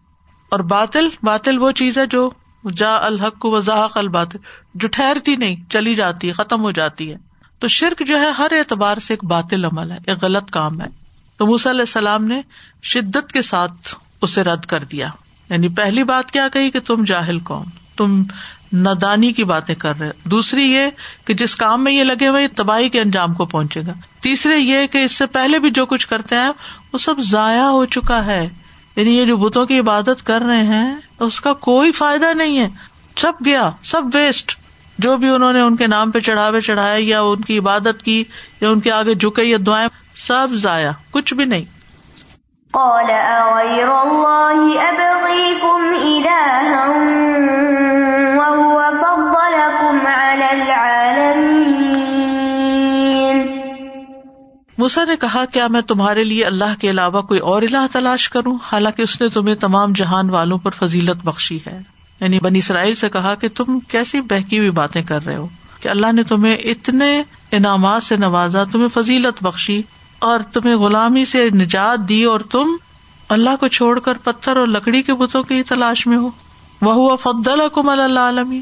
اور 0.51 0.59
باطل 0.59 1.09
باطل 1.23 1.59
وہ 1.59 1.71
چیز 1.71 1.97
ہے 1.97 2.05
جو 2.05 2.29
جا 2.77 2.95
الحق 2.95 3.39
کو 3.39 3.51
وضاحق 3.51 3.97
الباطل۔ 3.97 4.37
جو 4.73 4.87
ٹھہرتی 4.87 5.35
نہیں، 5.35 5.55
چلی 5.69 5.95
جاتی 5.95 6.27
ہے، 6.27 6.33
ختم 6.33 6.61
ہو 6.61 6.71
جاتی 6.71 7.11
ہے۔ 7.11 7.17
تو 7.59 7.67
شرک 7.67 8.07
جو 8.07 8.21
ہے، 8.21 8.29
ہر 8.29 8.47
اعتبار 8.51 8.97
سے 8.97 9.13
ایک 9.13 9.23
باطل 9.23 9.65
عمل 9.65 9.91
ہے، 9.91 9.97
ایک 10.07 10.17
غلط 10.21 10.51
کام 10.51 10.81
ہے۔ 10.81 10.87
تو 11.37 11.45
موسی 11.45 11.69
علیہ 11.69 11.81
السلام 11.81 12.25
نے 12.25 12.41
شدت 12.83 13.31
کے 13.31 13.41
ساتھ 13.41 13.95
اسے 14.21 14.43
رد 14.43 14.65
کر 14.65 14.83
دیا۔ 14.83 15.09
یعنی 15.49 15.69
پہلی 15.69 16.03
بات 16.03 16.31
کیا 16.31 16.47
کہی 16.47 16.71
کہ 16.71 16.79
تم 16.79 17.03
جاہل 17.03 17.39
قوم، 17.39 17.65
تم 17.97 18.23
ندانی 18.73 19.33
کی 19.33 19.43
باتیں 19.43 19.75
کر 19.75 19.99
رہے 19.99 20.11
دوسری 20.23 20.63
یہ 20.63 20.85
کہ 21.25 21.33
جس 21.33 21.55
کام 21.55 21.83
میں 21.83 21.93
یہ 21.93 22.03
لگے 22.03 22.27
ہوئے 22.27 22.47
تباہی 22.47 22.89
کے 22.89 23.01
انجام 23.01 23.33
کو 23.33 23.45
پہنچے 23.45 23.81
گا۔ 23.87 23.93
تیسرے 24.19 24.57
یہ 24.57 24.87
کہ 24.87 24.97
اس 24.97 25.11
سے 25.11 25.25
پہلے 25.25 25.59
بھی 25.59 25.71
جو 25.71 25.85
کچھ 25.85 26.07
کرتے 26.07 26.35
ہیں، 26.35 26.51
وہ 26.93 26.97
سب 26.97 27.15
ضائع 27.19 27.63
ہو 27.63 27.85
چکا 27.85 28.25
ہے۔ 28.25 28.49
یعنی 28.99 29.17
یہ 29.17 29.25
جو 29.25 29.37
بتوں 29.37 29.65
کی 29.65 29.79
عبادت 29.79 30.25
کر 30.25 30.41
رہے 30.41 30.63
ہیں، 30.63 30.95
اس 31.19 31.41
کا 31.41 31.53
کوئی 31.53 31.91
فائدہ 31.91 32.33
نہیں 32.33 32.59
ہے۔ 32.59 32.69
سب 33.17 33.31
گیا، 33.45 33.69
سب 33.83 34.01
ویسٹ 34.13 34.51
جو 34.99 35.17
بھی 35.17 35.29
انہوں 35.29 35.53
نے 35.53 35.61
ان 35.61 35.75
کے 35.75 35.87
نام 35.87 36.11
پہ 36.11 36.19
چڑھاوے 36.19 36.61
چڑھایا 36.61 36.95
یا 36.99 37.21
ان 37.21 37.41
کی 37.41 37.57
عبادت 37.57 38.03
کی 38.03 38.23
یا 38.61 38.69
ان 38.69 38.79
کے 38.79 38.91
آگے 38.91 39.13
جھکے 39.13 39.43
یا 39.43 39.57
دعائیں، 39.65 39.87
سب 40.15 40.47
ضائع، 40.51 40.91
کچھ 41.11 41.33
بھی 41.33 41.45
نہیں۔ 41.45 41.65
موسا 54.79 55.03
نے 55.03 55.15
کہا، 55.15 55.45
کیا 55.45 55.67
میں 55.67 55.81
تمہارے 55.81 56.23
لیے 56.23 56.45
اللہ 56.45 56.79
کے 56.79 56.89
علاوہ 56.89 57.21
کوئی 57.21 57.39
اور 57.39 57.61
الہ 57.61 57.77
تلاش 57.91 58.29
کروں؟ 58.29 58.57
حالانکہ 58.71 59.01
اس 59.01 59.21
نے 59.21 59.29
تمہیں 59.29 59.55
تمام 59.55 59.91
جہان 59.91 60.29
والوں 60.29 60.57
پر 60.57 60.71
فضیلت 60.71 61.25
بخشی 61.25 61.59
ہے۔ 61.67 61.79
یعنی 62.19 62.39
بنی 62.39 62.59
اسرائیل 62.59 62.95
سے 62.95 63.09
کہا 63.09 63.35
کہ 63.35 63.47
تم 63.55 63.79
کیسی 63.79 64.21
بہکی 64.21 64.57
ہوئی 64.57 64.69
باتیں 64.69 65.01
کر 65.01 65.25
رہے 65.25 65.35
ہو 65.35 65.47
کہ 65.81 65.87
اللہ 65.87 66.11
نے 66.11 66.23
تمہیں 66.23 66.55
اتنے 66.55 67.23
انعامات 67.51 68.03
سے 68.03 68.17
نوازا، 68.17 68.63
تمہیں 68.63 68.87
فضیلت 68.87 69.43
بخشی 69.43 69.81
اور 70.19 70.39
تمہیں 70.39 70.75
غلامی 70.75 71.25
سے 71.25 71.49
نجات 71.49 72.09
دی 72.09 72.23
اور 72.23 72.39
تم 72.39 72.65
اللہ 73.29 73.55
کو 73.59 73.67
چھوڑ 73.67 73.99
کر 73.99 74.13
پتھر 74.13 74.57
اور 74.57 74.67
لکڑی 74.67 75.01
کے 75.01 75.13
بتوں 75.13 75.43
کی 75.43 75.63
تلاش 75.63 76.07
میں 76.07 76.17
ہو۔ 76.17 76.29
وہ 76.81 77.17
فضل 77.17 77.69
کم 77.73 77.89
اللہ 77.89 78.19
عالمی 78.19 78.61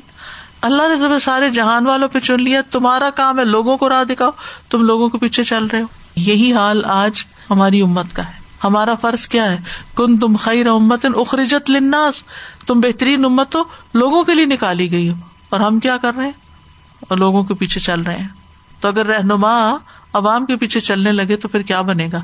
اللہ 0.62 0.84
نے 0.90 0.96
تمہیں 0.96 1.20
سارے 1.20 1.50
جہان 1.50 1.88
والوں 1.88 2.08
پہ 2.08 2.20
چن 2.20 2.44
لیا، 2.44 2.62
تمہارا 2.72 3.10
کام 3.10 3.40
ہے 3.40 3.46
لوگوں 3.46 3.78
کو 3.78 3.90
راہ 3.90 4.04
دکھاؤ، 4.04 4.30
تم 4.70 4.86
لوگوں 4.86 5.10
کے 5.10 5.18
پیچھے 5.18 5.44
چل 5.44 5.66
رہے 5.66 5.82
ہو۔ 5.82 6.07
یہی 6.18 6.54
حال 6.54 6.82
آج 6.86 7.24
ہماری 7.50 7.82
امت 7.82 8.06
کا 8.14 8.28
ہے۔ 8.28 8.32
ہمارا 8.64 8.96
فرض 8.96 9.28
کیا 9.28 9.52
ہے؟ 9.52 9.58
کن 9.96 10.18
تم 10.18 10.36
خیر 10.36 10.68
امت 10.68 11.06
اخرجت 11.16 11.70
لناس 11.70 12.24
تم 12.68 12.80
بہترین 12.80 13.26
امت 13.26 13.56
ہو، 13.56 13.62
لوگوں 13.94 14.24
کے 14.24 14.34
لیے 14.34 14.46
نکالی 14.46 14.92
گئی 14.92 15.10
ہو۔ 15.10 15.16
اور 15.50 15.60
ہم 15.60 15.80
کیا 15.80 15.98
کر 15.98 16.16
رہے 16.16 16.26
ہیں؟ 16.26 16.32
اور 17.02 17.18
لوگوں 17.18 17.44
کے 17.44 17.54
پیچھے 17.54 17.82
چل 17.82 18.02
رہے 18.02 18.18
ہیں۔ 18.18 18.28
تو 18.82 18.88
اگر 18.88 19.06
رہنما 19.06 19.70
عوام 20.14 20.46
کے 20.46 20.56
پیچھے 20.56 20.80
چلنے 20.80 21.12
لگے 21.12 21.38
تو 21.38 21.48
پھر 21.48 21.62
کیا 21.62 21.82
بنے 21.82 22.10
گا؟ 22.14 22.22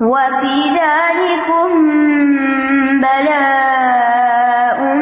وفي 0.00 0.74
ذلكم 0.74 1.90
بلاء 3.00 4.94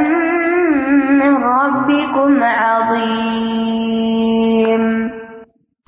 من 1.11 1.43
ربكم 1.43 2.43
عظيم۔ 2.43 5.09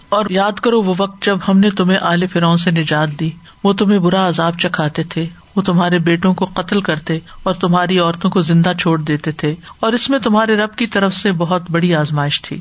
اور 0.09 0.27
یاد 0.31 0.53
کرو، 0.53 0.83
وہ 0.83 0.95
وقت 0.99 1.23
جب 1.23 1.38
ہم 1.49 1.59
نے 1.59 1.71
تمہیں 1.71 1.99
آل 2.03 2.27
فرعون 2.27 2.59
سے 2.59 2.71
نجات 2.71 3.09
دی، 3.09 3.31
وہ 3.64 3.73
تمہیں 3.73 3.99
برا 3.99 4.29
عذاب 4.29 4.59
چکھاتے 4.59 5.03
تھے۔ 5.03 5.27
وہ 5.57 5.62
تمہارے 5.62 5.99
بیٹوں 5.99 6.35
کو 6.35 6.45
قتل 6.45 6.81
کرتے 6.81 7.19
اور 7.43 7.55
تمہاری 7.55 7.99
عورتوں 7.99 8.31
کو 8.31 8.41
زندہ 8.41 8.73
چھوڑ 8.81 9.01
دیتے 9.01 9.33
تھے 9.33 9.55
اور 9.81 9.93
اس 9.93 10.11
میں 10.11 10.19
تمہارے 10.19 10.57
رب 10.57 10.77
کی 10.77 10.87
طرف 10.87 11.15
سے 11.15 11.33
بہت 11.33 11.62
بڑی 11.71 11.95
آزمائش 11.95 12.43
تھی۔ 12.43 12.61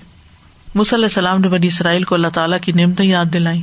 مصلی 0.75 0.95
علیہ 0.95 1.05
السلام 1.05 1.41
نے 1.41 1.47
بنی 1.47 1.67
اسرائیل 1.67 2.03
کو 2.03 2.15
اللہ 2.15 2.27
تعالیٰ 2.27 2.59
کی 2.59 2.71
نعمتیں 2.71 3.05
یاد 3.05 3.25
دلائی 3.33 3.61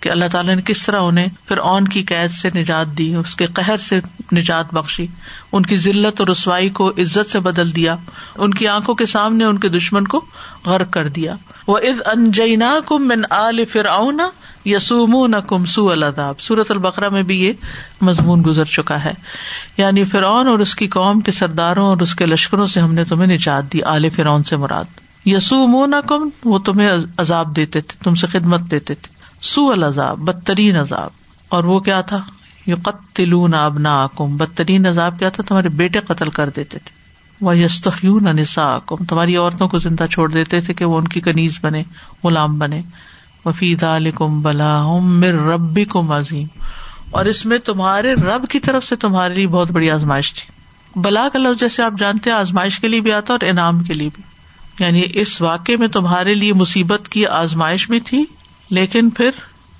کہ 0.00 0.08
اللہ 0.08 0.24
تعالیٰ 0.32 0.56
نے 0.56 0.62
کس 0.62 0.86
طرح 0.86 1.00
انہیں 1.00 1.26
پھر 1.48 1.56
اون 1.56 1.88
کی 1.88 2.02
قید 2.02 2.30
سے 2.30 2.48
نجات 2.54 2.98
دی 2.98 3.14
اس 3.14 3.36
کے 3.36 3.46
قہر 3.46 3.78
سے 3.78 4.00
نجات 4.32 4.74
بخشی، 4.74 5.06
ان 5.52 5.62
کی 5.62 5.76
ضلعت 5.76 6.20
اور 6.20 6.28
رسوائی 6.28 6.70
کو 6.70 6.88
عزت 6.88 7.30
سے 7.30 7.40
بدل 7.40 7.76
دیا، 7.76 7.96
ان 8.36 8.54
کی 8.54 8.68
آنکھوں 8.68 8.94
کے 8.94 9.06
سامنے 9.06 9.44
ان 9.44 9.58
کے 9.58 9.68
دشمن 9.68 10.06
کو 10.06 10.24
غرق 10.66 10.90
کر 10.90 11.08
دیا۔ 11.08 11.36
وہ 11.66 11.78
از 11.78 12.02
انجینا 12.06 12.78
کم 12.86 13.08
من 13.08 13.22
آل 13.30 13.64
فرعون 13.64 14.20
یسوم 14.64 15.26
نہ 15.26 15.36
کم 15.36 15.64
سو 15.64 15.90
الداب 15.90 16.40
سورت 16.40 16.70
البقرا 16.70 17.08
میں 17.08 17.22
بھی 17.22 17.44
یہ 17.44 17.52
مضمون 18.00 18.42
گزر 18.46 18.64
چکا 18.64 19.04
ہے۔ 19.04 19.14
یعنی 19.76 20.04
فرعون 20.04 20.48
اور 20.48 20.58
اس 20.58 20.74
کی 20.74 20.88
قوم 20.88 21.20
کے 21.20 21.32
سرداروں 21.32 21.86
اور 21.86 21.96
اس 21.96 22.14
کے 22.14 22.26
لشکروں 22.26 22.66
سے 22.66 22.80
ہم 22.80 22.94
نے 22.94 23.04
تمہیں 23.04 23.34
نجات 23.34 23.72
دی، 23.72 23.82
آل 23.82 24.10
فرعون 24.10 24.44
سے 24.44 24.56
مراد۔ 24.56 24.84
یسوم 25.26 25.84
نہ 25.84 25.96
کم 25.96 26.28
وہ 26.44 26.58
تمہیں 26.58 26.88
عذاب 27.16 27.56
دیتے 27.56 27.80
تھے، 27.80 27.98
تم 28.04 28.14
سے 28.14 28.26
خدمت 28.26 28.60
دیتے 28.60 28.94
تھے۔ 28.94 29.14
سو 29.42 29.72
الزاب 29.72 30.18
بدترین 30.18 30.76
عذاب۔ 30.76 31.10
اور 31.48 31.64
وہ 31.64 31.80
کیا 31.80 32.00
تھا؟ 32.00 32.18
یو 32.66 32.76
قتل 32.82 33.54
اب 33.54 33.78
نا 33.78 34.06
بدترین 34.18 34.86
عذاب 34.86 35.18
کیا 35.18 35.28
تھا؟ 35.28 35.42
تمہارے 35.42 35.68
بیٹے 35.68 36.00
قتل 36.00 36.30
کر 36.30 36.48
دیتے 36.48 36.78
تھے. 36.78 37.00
وہ 37.40 37.58
یستون 37.58 38.36
نسا 38.36 38.78
تمہاری 38.78 39.36
عورتوں 39.36 39.68
کو 39.68 39.78
زندہ 39.78 40.06
چھوڑ 40.10 40.30
دیتے 40.30 40.60
تھے 40.60 40.74
کہ 40.74 40.84
وہ 40.84 40.98
ان 40.98 41.08
کی 41.08 41.20
کنیز 41.20 41.58
بنے، 41.62 41.82
غلام 42.24 42.58
بنے. 42.58 42.82
وفید 43.44 43.82
علیکم 43.84 44.42
بلا 44.42 44.98
مر 44.98 45.34
ربی 45.46 45.84
کو 45.84 46.16
عظیم 46.16 46.46
اور 47.10 47.24
اس 47.24 47.46
میں 47.46 47.58
تمہارے 47.58 48.14
رب 48.14 48.48
کی 48.48 48.60
طرف 48.60 48.84
سے 48.84 48.96
تمہارے 48.96 49.34
لیے 49.34 49.46
بہت 49.46 49.70
بڑی 49.70 49.90
آزمائش 49.90 50.32
تھی. 50.34 51.00
بلا 51.00 51.28
کا 51.32 51.38
لفظ 51.38 51.60
جیسے 51.60 51.82
آپ 51.82 51.92
جانتے 51.98 52.30
ہیں، 52.30 52.36
آزمائش 52.36 52.78
کے 52.78 52.88
لیے 52.88 53.00
بھی 53.00 53.12
آتا 53.12 53.32
اور 53.32 53.48
انعام 53.48 53.82
کے 53.82 53.94
لیے 53.94 54.08
بھی. 54.14 54.22
یعنی 54.84 55.02
اس 55.14 55.40
واقعے 55.42 55.76
میں 55.76 55.88
تمہارے 55.88 56.34
لیے 56.34 56.52
مصیبت 56.52 57.08
کی 57.08 57.26
آزمائش 57.26 57.88
بھی 57.88 58.00
تھی، 58.00 58.24
لیکن 58.70 59.10
پھر 59.10 59.30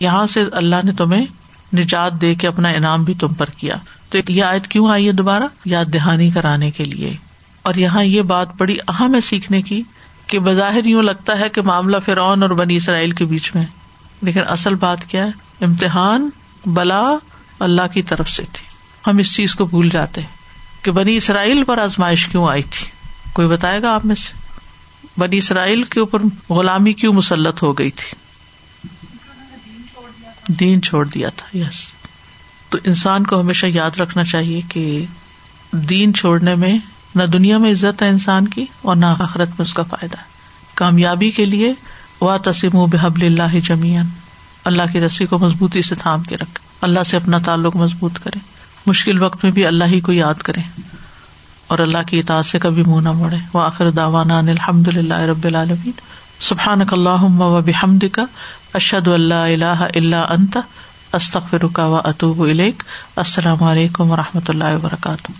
یہاں 0.00 0.26
سے 0.26 0.44
اللہ 0.52 0.84
نے 0.84 0.92
تمہیں 0.92 1.26
نجات 1.74 2.12
دے 2.20 2.35
کے 2.35 2.48
اپنا 2.48 2.68
انعام 2.68 3.04
بھی 3.04 3.14
تم 3.14 3.35
پر 3.35 3.46
کیا۔ 3.46 3.74
تو 4.11 4.18
یہ 4.28 4.44
آیت 4.44 4.66
کیوں 4.66 4.90
آئی 4.90 5.06
ہے 5.06 5.12
دوبارہ؟ 5.12 5.42
یاد 5.64 5.85
دہانی 5.85 6.30
کرانے 6.30 6.70
کے 6.70 6.85
لیے۔ 6.85 7.16
اور 7.62 7.74
یہاں 7.74 8.04
یہ 8.04 8.22
بات 8.22 8.48
بڑی 8.58 8.76
اہم 8.88 9.14
ہے 9.14 9.20
سیکھنے 9.20 9.62
کی 9.62 9.82
کہ 10.26 10.38
بظاہر 10.38 10.85
یوں 10.85 11.02
لگتا 11.02 11.40
ہے 11.40 11.48
کہ 11.48 11.62
معاملہ 11.62 11.96
فرعون 12.04 12.42
اور 12.42 12.50
بنی 12.50 12.76
اسرائیل 12.76 13.11
کے 13.11 13.24
بیچ 13.24 13.54
میں۔ 13.54 13.64
لیکن 14.22 14.40
اصل 14.48 14.74
بات 14.74 15.04
کیا 15.04 15.26
ہے؟ 15.26 15.64
امتحان 15.64 16.30
بلا 16.66 17.02
اللہ 17.61 17.87
کی 17.94 18.02
طرف 18.02 18.30
سے 18.30 18.42
تھی۔ 18.52 18.66
ہم 19.06 19.18
اس 19.18 19.35
چیز 19.35 19.54
کو 19.54 19.66
بھول 19.66 19.88
جاتے 19.88 20.20
کہ 20.82 20.90
بنی 20.90 21.16
اسرائیل 21.16 21.64
پر 21.64 21.78
آزمائش 21.78 22.26
کیوں 22.26 22.48
آئی 22.48 22.62
تھی۔ 22.62 22.87
کوئی 23.32 23.48
بتائے 23.48 23.82
گا 23.82 23.94
آپ 23.94 24.06
میں 24.06 24.14
سے؟ 24.14 24.42
بنی 25.16 25.37
اسرائیل 25.37 25.82
کے 25.82 26.00
اوپر 26.00 26.22
غلامی 26.50 26.92
کیوں 26.92 27.12
مسلط 27.12 27.62
ہو 27.62 27.72
گئی 27.72 27.90
تھی؟ 27.90 28.21
دین 30.48 30.83
چھوڑ 30.83 31.09
دیا 31.09 31.28
تھا 31.37 31.59
یس 31.59 31.92
تو 32.68 32.78
انسان 32.85 33.24
کو 33.24 33.40
ہمیشہ 33.40 33.66
یاد 33.66 34.00
رکھنا 34.00 34.24
چاہیے 34.24 34.61
کہ 34.68 35.05
دین 35.72 36.14
چھوڑنے 36.14 36.55
میں 36.55 36.78
نہ 37.14 37.22
دنیا 37.22 37.59
میں 37.59 37.70
عزت 37.70 38.02
ہے 38.02 38.09
انسان 38.09 38.48
کی 38.48 38.66
اور 38.83 38.96
نہ 38.96 39.07
آخرت 39.07 39.48
میں 39.48 39.62
اس 39.62 39.74
کا 39.74 39.83
فائدہ 39.83 40.18
ہے۔ 40.18 40.24
کامیابی 40.74 41.31
کے 41.31 41.44
لیے 41.44 41.72
وا 42.20 42.37
تسیم 42.37 42.74
و 42.74 42.87
بحب 42.87 43.22
اللہ 43.22 43.61
جمیان 43.64 44.07
اللہ 44.64 44.83
کی 44.92 45.00
رسی 45.00 45.26
کو 45.26 45.38
مضبوطی 45.38 45.83
سے 45.83 45.94
تھام 45.94 46.22
کے 46.22 46.37
رکھ۔ 46.37 46.61
اللہ 46.81 47.02
سے 47.07 47.16
اپنا 47.16 47.38
تعلق 47.38 47.76
مضبوط 47.76 48.18
کرے۔ 48.18 48.38
مشکل 48.87 49.22
وقت 49.22 49.44
میں 49.44 49.52
بھی 49.52 49.66
اللہ 49.66 49.85
ہی 49.85 50.00
کو 50.00 50.12
یاد 50.12 50.35
کرے۔ 50.35 50.61
اور 51.66 51.78
اللہ 51.78 51.98
کی 52.07 52.18
اطاعت 52.18 52.46
سے 52.46 52.59
کبھی 52.59 52.83
منہ 52.87 53.00
نہ 53.00 53.12
موڑے۔ 53.12 53.37
وہ 53.52 53.62
آخر 53.62 53.90
داوانا 53.90 54.38
الحمد 54.38 54.88
للہ 54.88 55.14
رب 55.14 55.44
العالمین 55.44 55.92
سبحان 56.40 56.78
اللہ 56.90 57.24
و 57.24 57.61
بحمد 57.61 58.05
کا 58.12 58.22
اشد 58.74 59.08
اللہ 59.08 59.35
اللہ 59.35 59.87
اللہ 59.94 60.16
انت 60.16 60.58
استخر 61.12 61.62
رکا 61.62 61.87
و 61.87 61.94
اطوب 61.94 62.42
السلام 63.16 63.62
علیکم 63.62 64.11
و 64.11 64.16
رحمۃ 64.16 64.48
اللہ 64.48 64.64
وبرکاتہ۔ 64.64 65.32